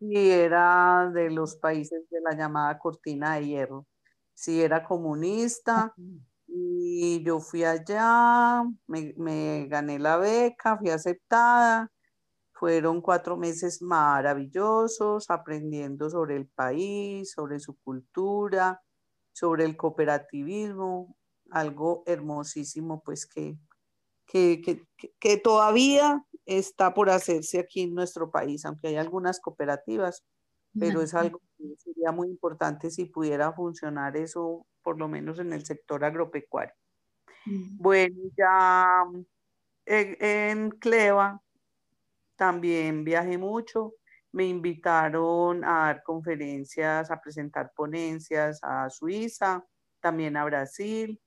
Y 0.00 0.16
era 0.16 1.10
de 1.12 1.30
los 1.30 1.56
países 1.56 2.08
de 2.08 2.20
la 2.20 2.36
llamada 2.36 2.78
cortina 2.78 3.34
de 3.34 3.46
hierro. 3.46 3.86
Sí, 4.32 4.62
era 4.62 4.84
comunista. 4.84 5.94
Y 6.56 7.20
yo 7.24 7.40
fui 7.40 7.64
allá, 7.64 8.62
me, 8.86 9.66
gané 9.66 9.98
la 9.98 10.18
beca, 10.18 10.78
fui 10.78 10.90
aceptada. 10.90 11.90
Fueron 12.52 13.00
cuatro 13.00 13.36
meses 13.36 13.82
maravillosos, 13.82 15.28
aprendiendo 15.30 16.08
sobre 16.08 16.36
el 16.36 16.46
país, 16.46 17.32
sobre 17.32 17.58
su 17.58 17.76
cultura, 17.80 18.80
sobre 19.32 19.64
el 19.64 19.76
cooperativismo, 19.76 21.16
algo 21.50 22.04
hermosísimo, 22.06 23.02
pues 23.04 23.26
que, 23.26 23.58
que, 24.26 24.62
que, 25.18 25.36
todavía 25.38 26.24
está 26.46 26.94
por 26.94 27.10
hacerse 27.10 27.58
aquí 27.58 27.82
en 27.82 27.94
nuestro 27.94 28.30
país, 28.30 28.64
aunque 28.64 28.88
hay 28.88 28.96
algunas 28.96 29.40
cooperativas, 29.40 30.24
pero 30.78 31.02
es 31.02 31.14
algo 31.14 31.40
que 31.58 31.74
sería 31.78 32.12
muy 32.12 32.28
importante 32.28 32.90
si 32.92 33.06
pudiera 33.06 33.52
funcionar 33.52 34.16
eso 34.16 34.64
por 34.84 34.98
lo 34.98 35.08
menos 35.08 35.40
en 35.40 35.52
el 35.52 35.64
sector 35.64 36.04
agropecuario. 36.04 36.74
Mm. 37.46 37.78
Bueno, 37.78 38.16
ya 38.36 39.04
en, 39.86 40.70
Cleva 40.70 41.42
también 42.36 43.02
viajé 43.02 43.38
mucho, 43.38 43.94
me 44.32 44.44
invitaron 44.46 45.64
a 45.64 45.86
dar 45.86 46.02
conferencias, 46.02 47.10
a 47.10 47.20
presentar 47.20 47.72
ponencias 47.74 48.60
a 48.62 48.90
Suiza, 48.90 49.64
también 50.00 50.36
a 50.36 50.44
Brasil. 50.44 51.20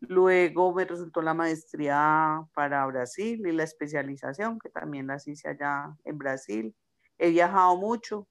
Luego 0.00 0.72
me 0.74 0.84
resultó 0.84 1.22
la 1.22 1.34
maestría 1.34 2.42
para 2.54 2.86
Brasil 2.86 3.46
y 3.46 3.52
la 3.52 3.64
especialización, 3.64 4.58
que 4.58 4.70
también 4.70 5.06
la 5.06 5.16
hice 5.24 5.48
allá 5.48 5.94
en 6.04 6.18
Brasil. 6.18 6.74
He 7.18 7.30
viajado 7.30 7.76
mucho, 7.76 8.28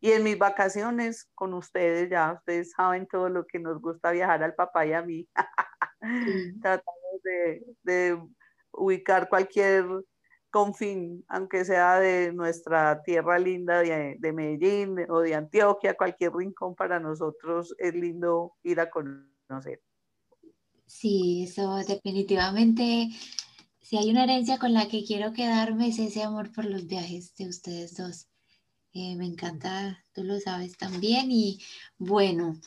y 0.00 0.12
en 0.12 0.22
mis 0.22 0.38
vacaciones 0.38 1.28
con 1.34 1.54
ustedes, 1.54 2.08
ya 2.08 2.32
ustedes 2.32 2.70
saben 2.70 3.06
todo 3.06 3.28
lo 3.28 3.46
que 3.46 3.58
nos 3.58 3.80
gusta 3.80 4.12
viajar 4.12 4.42
al 4.42 4.54
papá 4.54 4.86
y 4.86 4.92
a 4.92 5.02
mí. 5.02 5.28
Tratamos 6.62 7.22
de, 7.82 8.20
ubicar 8.70 9.28
cualquier 9.28 9.86
confín, 10.50 11.24
aunque 11.28 11.64
sea 11.64 11.98
de 11.98 12.32
nuestra 12.32 13.02
tierra 13.02 13.38
linda 13.38 13.80
de, 13.80 14.16
de, 14.18 14.32
Medellín 14.32 14.96
o 15.08 15.20
de 15.20 15.34
Antioquia, 15.34 15.96
cualquier 15.96 16.32
rincón 16.32 16.76
para 16.76 17.00
nosotros 17.00 17.74
es 17.78 17.94
lindo 17.94 18.54
ir 18.62 18.78
a 18.80 18.88
conocer. 18.88 19.82
Sí, 20.86 21.44
eso 21.48 21.76
definitivamente, 21.76 23.08
si 23.80 23.98
hay 23.98 24.10
una 24.10 24.24
herencia 24.24 24.58
con 24.58 24.72
la 24.72 24.88
que 24.88 25.04
quiero 25.04 25.32
quedarme 25.32 25.88
es 25.88 25.98
ese 25.98 26.22
amor 26.22 26.52
por 26.52 26.64
los 26.64 26.86
viajes 26.86 27.34
de 27.34 27.48
ustedes 27.48 27.96
dos. 27.96 28.27
Eh, 29.00 29.14
me 29.14 29.26
encanta, 29.26 30.04
tú 30.12 30.24
lo 30.24 30.40
sabes 30.40 30.76
también. 30.76 31.30
Y 31.30 31.60
bueno, 31.98 32.60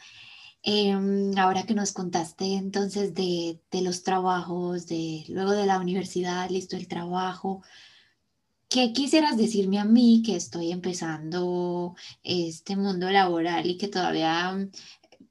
em, 0.63 1.37
ahora 1.37 1.63
que 1.63 1.73
nos 1.73 1.91
contaste 1.93 2.55
entonces 2.55 3.13
de, 3.13 3.59
los 3.81 4.03
trabajos, 4.03 4.87
de 4.87 5.25
luego 5.27 5.51
de 5.51 5.65
la 5.65 5.79
universidad, 5.79 6.49
listo 6.49 6.77
el 6.77 6.87
trabajo, 6.87 7.63
¿qué 8.69 8.93
quisieras 8.93 9.37
decirme 9.37 9.79
a 9.79 9.85
mí 9.85 10.23
que 10.25 10.35
estoy 10.37 10.71
empezando 10.71 11.95
este 12.23 12.75
mundo 12.77 13.09
laboral 13.09 13.65
y 13.69 13.77
que 13.77 13.87
todavía, 13.89 14.69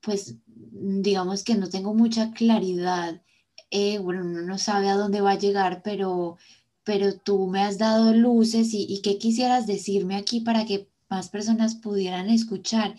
pues, 0.03 0.37
digamos 0.47 1.45
que 1.45 1.55
no 1.55 1.71
tengo 1.71 1.95
mucha 1.95 2.33
claridad? 2.33 3.23
Eh, 3.71 3.99
bueno, 3.99 4.23
uno 4.23 4.43
no 4.43 4.59
sabe 4.59 4.91
a 4.91 4.97
dónde 4.97 5.21
va 5.23 5.33
a 5.33 5.39
llegar, 5.39 5.83
pero 5.83 6.37
pero 6.91 7.15
tú 7.15 7.47
me 7.47 7.63
has 7.63 7.79
dado 7.79 8.13
luces 8.15 8.71
y, 8.73 9.01
qué 9.03 9.17
quisieras 9.17 9.67
decirme 9.69 10.17
aquí 10.17 10.41
para 10.41 10.65
que 10.65 10.89
más 11.11 11.29
personas 11.29 11.75
pudieran 11.75 12.31
escuchar 12.31 12.94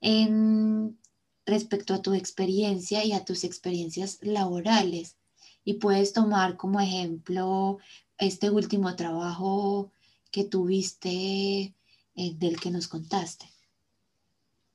en, 0.00 0.98
respecto 1.44 1.94
a 1.94 2.02
tu 2.02 2.14
experiencia 2.14 3.04
y 3.04 3.12
a 3.12 3.24
tus 3.24 3.44
experiencias 3.44 4.18
laborales. 4.22 5.16
Y 5.64 5.74
puedes 5.74 6.12
tomar 6.12 6.56
como 6.56 6.80
ejemplo 6.80 7.78
este 8.18 8.50
último 8.50 8.94
trabajo 8.94 9.90
que 10.30 10.44
tuviste 10.44 11.74
eh, 12.14 12.34
del 12.36 12.60
que 12.60 12.70
nos 12.70 12.86
contaste. 12.86 13.46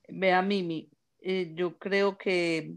Vea, 0.09 0.41
Mimi, 0.41 0.89
eh, 1.21 1.53
yo 1.55 1.77
creo 1.77 2.17
que 2.17 2.75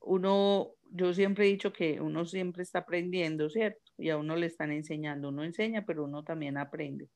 uno, 0.00 0.74
yo 0.90 1.12
siempre 1.12 1.46
he 1.46 1.50
dicho 1.50 1.72
que 1.72 2.00
uno 2.00 2.24
siempre 2.26 2.62
está 2.62 2.80
aprendiendo, 2.80 3.50
¿cierto? 3.50 3.84
y 3.98 4.10
a 4.10 4.16
uno 4.16 4.36
le 4.36 4.46
están 4.46 4.72
enseñando. 4.72 5.28
Uno 5.28 5.44
enseña, 5.44 5.84
pero 5.86 6.04
uno 6.04 6.24
también 6.24 6.56
aprende. 6.56 7.08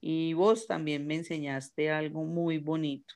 Y 0.00 0.32
vos 0.32 0.66
también 0.66 1.06
me 1.06 1.16
enseñaste 1.16 1.90
algo 1.90 2.24
muy 2.24 2.58
bonito 2.58 3.14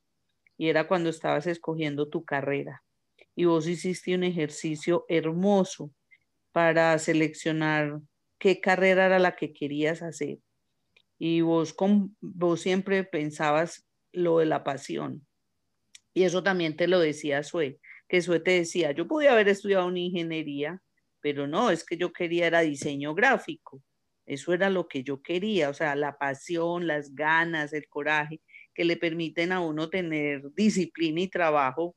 y 0.59 0.69
era 0.69 0.89
cuando 0.89 1.11
estabas 1.11 1.47
escogiendo 1.47 2.09
tu 2.09 2.25
carrera 2.25 2.83
y 3.35 3.45
vos 3.45 3.67
hiciste 3.67 4.15
un 4.15 4.25
ejercicio 4.25 5.05
hermoso 5.09 5.91
para 6.53 6.99
seleccionar 6.99 8.01
qué 8.39 8.61
carrera 8.61 9.07
era 9.07 9.19
la 9.19 9.37
que 9.37 9.53
querías 9.53 10.03
hacer. 10.03 10.39
Y 11.19 11.41
vos, 11.41 11.73
con, 11.73 12.17
vos 12.21 12.61
siempre 12.61 13.05
pensabas 13.05 13.87
lo 14.13 14.39
de 14.39 14.47
la 14.47 14.65
pasión. 14.65 15.27
Y 16.13 16.25
eso 16.25 16.43
también 16.43 16.77
te 16.77 16.89
lo 16.89 16.99
decía 16.99 17.43
Sue, 17.43 17.79
que 18.09 18.21
Sue 18.21 18.41
te 18.41 18.51
decía, 18.51 18.93
yo 18.93 19.09
pude 19.09 19.29
haber 19.29 19.49
estudiado 19.49 19.87
una 19.87 20.01
ingeniería, 20.01 20.83
pero 21.21 21.47
no, 21.47 21.71
es 21.71 21.85
que 21.85 21.97
yo 21.97 22.13
quería 22.13 22.47
era 22.49 22.61
diseño 22.61 23.15
gráfico. 23.15 23.81
Eso 24.27 24.53
era 24.53 24.71
lo 24.71 24.89
que 24.89 25.03
yo 25.03 25.23
quería, 25.23 25.69
o 25.69 25.75
sea, 25.75 25.95
la 25.97 26.17
pasión, 26.19 26.87
las 26.87 27.15
ganas, 27.15 27.73
el 27.73 27.89
coraje 27.89 28.41
que 28.75 28.85
le 28.85 28.97
permiten 28.97 29.53
a 29.53 29.61
uno 29.61 29.91
tener 29.91 30.43
disciplina 30.55 31.21
y 31.21 31.29
trabajo 31.29 31.97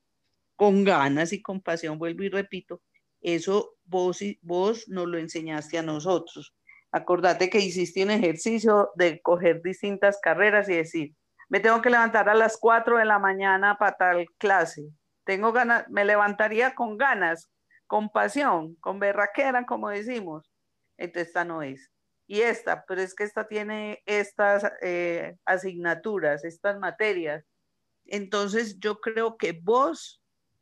con 0.55 0.83
ganas 0.83 1.33
y 1.33 1.41
con 1.41 1.61
pasión, 1.61 1.97
vuelvo 1.97 2.23
y 2.23 2.29
repito, 2.29 2.81
eso 3.21 3.75
vos, 3.83 4.19
vos 4.41 4.87
nos 4.87 5.07
lo 5.07 5.17
enseñaste 5.17 5.77
a 5.77 5.83
nosotros. 5.83 6.55
Acordate 6.91 7.49
que 7.49 7.59
hiciste 7.59 8.03
un 8.03 8.11
ejercicio 8.11 8.91
de 8.95 9.21
coger 9.21 9.61
distintas 9.61 10.19
carreras 10.21 10.69
y 10.69 10.75
decir, 10.75 11.15
me 11.49 11.59
tengo 11.59 11.81
que 11.81 11.89
levantar 11.89 12.29
a 12.29 12.33
las 12.33 12.57
4 12.57 12.97
de 12.97 13.05
la 13.05 13.19
mañana 13.19 13.77
para 13.77 13.97
tal 13.97 14.25
clase. 14.37 14.83
Tengo 15.25 15.51
ganas, 15.51 15.85
me 15.89 16.05
levantaría 16.05 16.73
con 16.73 16.97
ganas, 16.97 17.51
con 17.87 18.09
pasión, 18.09 18.75
con 18.75 18.99
berraquera, 18.99 19.65
como 19.65 19.89
decimos. 19.89 20.49
Entonces 20.97 21.27
esta 21.27 21.43
no 21.43 21.61
es. 21.61 21.91
Y 22.27 22.41
esta, 22.41 22.85
pero 22.87 23.01
es 23.01 23.13
que 23.13 23.23
esta 23.23 23.47
tiene 23.47 24.01
estas 24.05 24.65
eh, 24.81 25.37
asignaturas, 25.45 26.43
estas 26.43 26.79
materias. 26.79 27.45
Entonces 28.05 28.79
yo 28.79 28.99
creo 28.99 29.37
que 29.37 29.51
vos, 29.51 30.21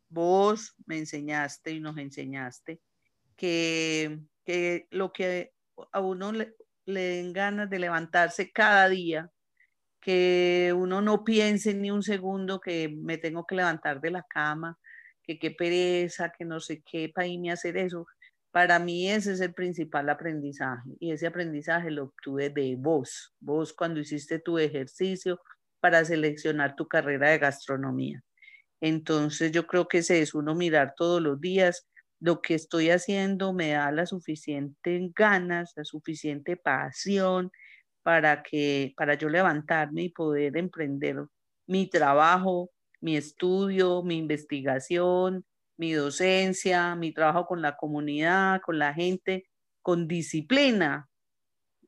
vos 0.10 0.76
me 0.86 0.98
enseñaste 0.98 1.72
y 1.72 1.80
nos 1.80 1.98
enseñaste 1.98 2.82
que, 3.38 4.20
que 4.46 4.88
lo 4.92 5.14
que 5.14 5.54
a 5.92 6.02
uno 6.02 6.32
le, 6.32 6.56
le 6.86 7.02
den 7.02 7.34
ganas 7.34 7.70
de 7.70 7.80
levantarse 7.80 8.52
cada 8.52 8.90
día, 8.90 9.32
que 10.00 10.74
uno 10.76 11.02
no 11.02 11.24
piense 11.24 11.74
ni 11.74 11.92
un 11.92 12.04
segundo 12.04 12.60
que 12.60 12.90
me 12.90 13.18
tengo 13.18 13.46
que 13.46 13.56
levantar 13.56 14.02
de 14.02 14.12
la 14.12 14.24
cama, 14.24 14.78
que 15.24 15.40
qué 15.40 15.52
pereza, 15.52 16.32
que 16.38 16.44
no 16.44 16.60
sé 16.60 16.84
qué, 16.84 17.10
para 17.10 17.28
irme 17.28 17.52
a 17.52 17.54
hacer 17.54 17.78
eso, 17.78 18.06
Para 18.54 18.78
mí 18.78 19.10
ese 19.10 19.34
es 19.34 19.42
el 19.42 19.56
principal 19.56 20.10
aprendizaje 20.10 20.92
y 21.00 21.12
ese 21.12 21.26
aprendizaje 21.26 21.90
lo 21.90 22.04
obtuve 22.04 22.52
de 22.52 22.76
vos, 22.78 23.34
vos 23.40 23.74
cuando 23.74 24.00
hiciste 24.00 24.38
tu 24.38 24.60
ejercicio 24.60 25.40
para 25.80 26.06
seleccionar 26.06 26.76
tu 26.76 26.88
carrera 26.88 27.32
de 27.32 27.40
gastronomía. 27.40 28.22
Entonces 28.80 29.52
yo 29.52 29.66
creo 29.66 29.88
que 29.88 30.00
ese 30.00 30.22
es 30.22 30.36
uno 30.36 30.54
mirar 30.54 30.94
todos 30.96 31.20
los 31.20 31.42
días 31.42 31.88
lo 32.20 32.42
que 32.42 32.54
estoy 32.54 32.92
haciendo 32.92 33.54
me 33.54 33.72
da 33.72 33.92
la 33.92 34.06
suficiente 34.06 35.12
ganas, 35.16 35.74
la 35.76 35.84
suficiente 35.84 36.56
pasión 36.56 37.52
para 38.04 38.44
que 38.44 38.94
para 38.96 39.16
yo 39.16 39.30
levantarme 39.30 40.04
y 40.04 40.10
poder 40.10 40.58
emprender 40.58 41.26
mi 41.68 41.90
trabajo, 41.90 42.70
mi 43.02 43.18
estudio, 43.18 44.04
mi 44.04 44.18
investigación, 44.20 45.44
mi 45.78 45.94
docencia, 45.94 46.96
mi 46.96 47.14
trabajo 47.14 47.46
con 47.48 47.62
la 47.62 47.76
comunidad, 47.78 48.62
con 48.62 48.80
la 48.80 48.94
gente, 48.94 49.50
con 49.82 50.08
disciplina 50.08 51.10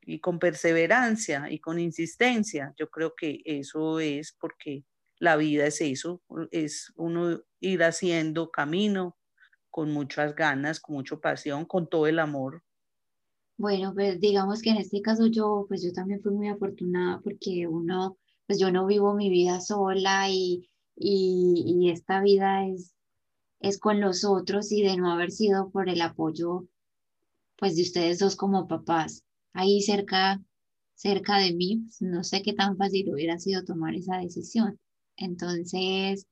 y 0.01 0.19
con 0.19 0.39
perseverancia 0.39 1.49
y 1.49 1.59
con 1.59 1.79
insistencia. 1.79 2.73
Yo 2.77 2.89
creo 2.89 3.13
que 3.15 3.41
eso 3.45 3.99
es 3.99 4.35
porque 4.39 4.85
la 5.19 5.35
vida 5.37 5.65
es 5.65 5.81
eso, 5.81 6.21
es 6.51 6.91
uno 6.95 7.41
ir 7.59 7.83
haciendo 7.83 8.51
camino 8.51 9.17
con 9.69 9.91
muchas 9.91 10.35
ganas, 10.35 10.79
con 10.79 10.95
mucha 10.95 11.17
pasión, 11.17 11.65
con 11.65 11.89
todo 11.89 12.07
el 12.07 12.19
amor. 12.19 12.63
Bueno, 13.57 13.93
pues 13.93 14.19
digamos 14.19 14.61
que 14.61 14.71
en 14.71 14.77
este 14.77 15.01
caso 15.01 15.27
yo, 15.27 15.65
pues 15.67 15.81
yo 15.83 15.93
también 15.93 16.21
fui 16.21 16.33
muy 16.33 16.49
afortunada 16.49 17.21
porque 17.21 17.67
uno, 17.67 18.17
pues 18.47 18.59
yo 18.59 18.71
no 18.71 18.85
vivo 18.85 19.13
mi 19.15 19.29
vida 19.29 19.61
sola 19.61 20.29
y, 20.29 20.69
y, 20.95 21.63
y 21.65 21.89
esta 21.89 22.21
vida 22.21 22.67
es 22.67 22.94
es 23.65 23.79
con 23.79 23.99
los 23.99 24.23
otros 24.23 24.71
y 24.71 24.83
de 24.83 24.95
no 24.95 25.11
haber 25.11 25.31
sido 25.31 25.71
por 25.71 25.89
el 25.89 26.01
apoyo 26.01 26.67
pues 27.57 27.75
de 27.75 27.81
ustedes 27.81 28.19
dos 28.19 28.35
como 28.35 28.67
papás. 28.67 29.23
Ahí 29.53 29.81
cerca 29.81 30.39
cerca 30.93 31.39
de 31.39 31.53
mí 31.55 31.81
pues, 31.87 32.01
no 32.01 32.23
sé 32.23 32.43
qué 32.43 32.53
tan 32.53 32.77
fácil 32.77 33.11
hubiera 33.11 33.39
sido 33.39 33.63
tomar 33.63 33.95
esa 33.95 34.17
decisión. 34.17 34.79
Entonces 35.17 36.27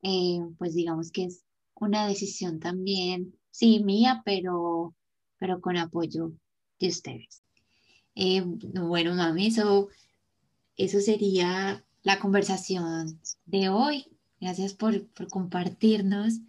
eh, 0.00 0.40
pues 0.56 0.74
digamos 0.74 1.10
que 1.12 1.24
es 1.24 1.44
una 1.74 2.08
decisión 2.08 2.58
también 2.58 3.34
sí 3.50 3.84
mía 3.84 4.22
pero 4.24 4.94
pero 5.38 5.60
con 5.60 5.76
apoyo 5.76 6.32
de 6.80 6.88
ustedes. 6.88 7.42
Eh, 8.14 8.42
bueno 8.42 9.14
mami 9.14 9.48
eso 9.48 9.88
eso 10.76 11.00
sería 11.00 11.84
la 12.02 12.18
conversación 12.18 13.20
de 13.44 13.68
hoy. 13.68 14.06
Gracias 14.40 14.72
por, 14.72 15.06
por 15.08 15.28
compartirnos 15.28 16.40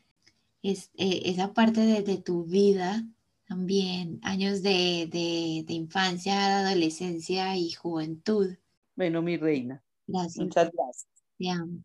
es, 0.61 0.91
eh, 0.97 1.21
esa 1.25 1.53
parte 1.53 1.81
de, 1.81 2.17
tu 2.17 2.43
vida 2.43 3.03
también, 3.47 4.19
años 4.23 4.61
de, 4.61 5.07
de, 5.11 5.73
infancia, 5.73 6.59
adolescencia 6.59 7.55
y 7.57 7.71
juventud. 7.71 8.55
Bueno, 8.95 9.21
mi 9.21 9.37
reina. 9.37 9.83
Gracias. 10.07 10.37
Muchas 10.37 10.71
gracias. 10.71 11.07
Te 11.37 11.49
amo. 11.49 11.83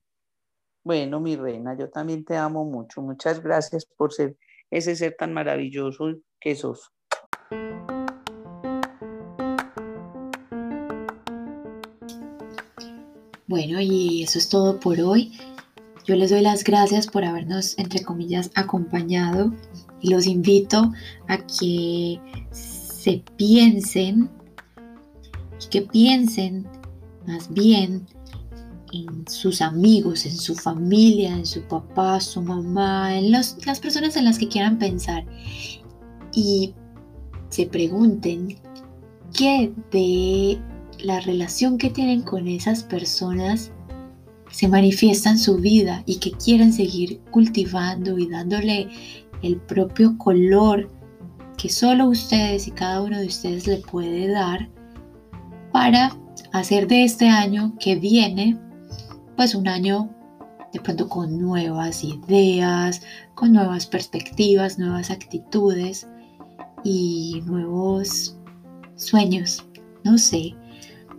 Bueno, 0.83 1.21
mi 1.21 1.37
reina, 1.37 1.77
yo 1.79 1.89
también 1.89 2.25
te 2.25 2.37
amo 2.37 2.65
mucho. 2.65 3.01
Muchas 3.01 3.43
gracias 3.43 3.87
por 3.87 4.13
ser 4.13 4.37
ese 4.71 4.97
ser 4.97 5.17
tan 5.17 5.33
maravilloso 5.33 6.17
que 6.41 6.55
sos. 6.55 6.91
Bueno, 13.47 13.81
y 13.81 14.25
eso 14.25 14.39
es 14.39 14.49
todo 14.49 14.81
por 14.81 15.01
hoy. 15.01 15.33
Yo 16.07 16.17
les 16.17 16.31
doy 16.31 16.43
las 16.43 16.65
gracias 16.65 17.07
por 17.07 17.25
habernos, 17.25 17.79
entre 17.79 18.03
comillas, 18.03 18.51
acompañado. 18.55 19.53
Y 20.01 20.11
los 20.11 20.27
invito 20.27 20.93
a 21.29 21.39
que 21.39 22.21
se 22.51 23.25
piensen 23.37 24.29
y 25.63 25.69
que 25.71 25.81
piensen 25.83 26.67
más 27.27 27.51
bien 27.51 28.07
en 28.93 29.27
sus 29.27 29.63
amigos, 29.63 30.27
en 30.27 30.37
su 30.37 30.55
familia, 30.55 31.35
en 31.35 31.47
su 31.47 31.63
papá, 31.63 32.21
su 32.21 32.43
mamá, 32.43 33.17
en 33.17 33.33
las 33.33 33.55
personas 33.81 34.17
en 34.17 34.27
las 34.27 34.39
que 34.39 34.49
quieran 34.49 34.79
pensar. 34.79 35.25
Y 36.35 36.75
se 37.49 37.67
pregunten 37.67 38.59
qué 39.33 39.73
de 39.91 40.61
la 41.03 41.21
relación 41.21 41.79
que 41.79 41.89
tienen 41.91 42.23
con 42.23 42.47
esas 42.47 42.83
personas 42.83 43.73
se 44.55 44.69
manifiesta 44.69 45.31
en 45.31 45.39
su 45.39 45.57
vida 45.57 46.05
y 46.07 46.21
que 46.21 46.31
quieren 46.31 46.73
seguir 46.73 47.19
cultivando 47.33 48.17
y 48.19 48.29
dándole 48.29 48.89
el 49.43 49.57
propio 49.57 50.17
color 50.17 50.93
que 51.57 51.69
solo 51.69 52.07
ustedes 52.07 52.69
y 52.69 52.71
cada 52.71 53.03
uno 53.03 53.19
de 53.19 53.27
ustedes 53.27 53.67
le 53.67 53.79
puede 53.79 54.29
dar 54.29 54.69
para 55.73 56.17
hacer 56.53 56.87
de 56.87 57.03
este 57.03 57.27
año 57.27 57.75
que 57.81 57.97
viene 57.97 58.57
pues 59.37 59.57
un 59.57 59.67
año 59.67 60.09
de 60.73 60.79
pronto 60.79 61.09
con 61.09 61.37
nuevas 61.37 62.05
ideas, 62.05 63.03
con 63.35 63.53
nuevas 63.53 63.87
perspectivas, 63.87 64.79
nuevas 64.79 65.11
actitudes 65.11 66.07
y 66.85 67.43
nuevos 67.45 68.37
sueños, 68.95 69.67
no 70.05 70.17
sé. 70.17 70.55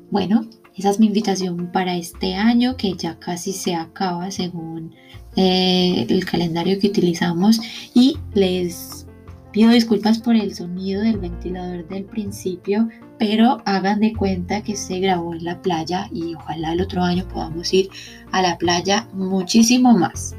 Bueno, 0.10 0.48
esa 0.78 0.90
es 0.90 1.00
mi 1.00 1.08
invitación 1.08 1.72
para 1.72 1.96
este 1.96 2.36
año 2.36 2.76
que 2.76 2.94
ya 2.94 3.18
casi 3.18 3.54
se 3.54 3.76
acaba 3.76 4.30
según 4.32 4.94
eh, 5.36 6.06
el 6.10 6.26
calendario 6.26 6.80
que 6.80 6.88
utilizamos 6.88 7.60
y 7.94 8.18
les 8.34 9.06
pido 9.52 9.72
disculpas 9.72 10.20
por 10.20 10.36
el 10.36 10.54
sonido 10.54 11.02
del 11.02 11.18
ventilador 11.18 11.88
del 11.88 12.04
principio, 12.04 12.90
pero 13.18 13.62
hagan 13.66 14.02
de 14.02 14.14
cuenta 14.14 14.62
que 14.62 14.76
se 14.76 15.00
grabó 15.00 15.34
en 15.34 15.46
la 15.46 15.62
playa 15.62 16.10
y 16.12 16.36
ojalá 16.36 16.74
el 16.74 16.82
otro 16.82 17.02
año 17.02 17.26
podamos 17.28 17.74
ir 17.74 17.90
a 18.34 18.42
la 18.42 18.58
playa 18.58 19.08
muchísimo 19.14 19.98
más. 19.98 20.36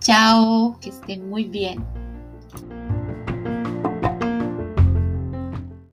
Chao, 0.00 0.78
que 0.80 0.88
estén 0.88 1.28
muy 1.28 1.44
bien. 1.44 1.84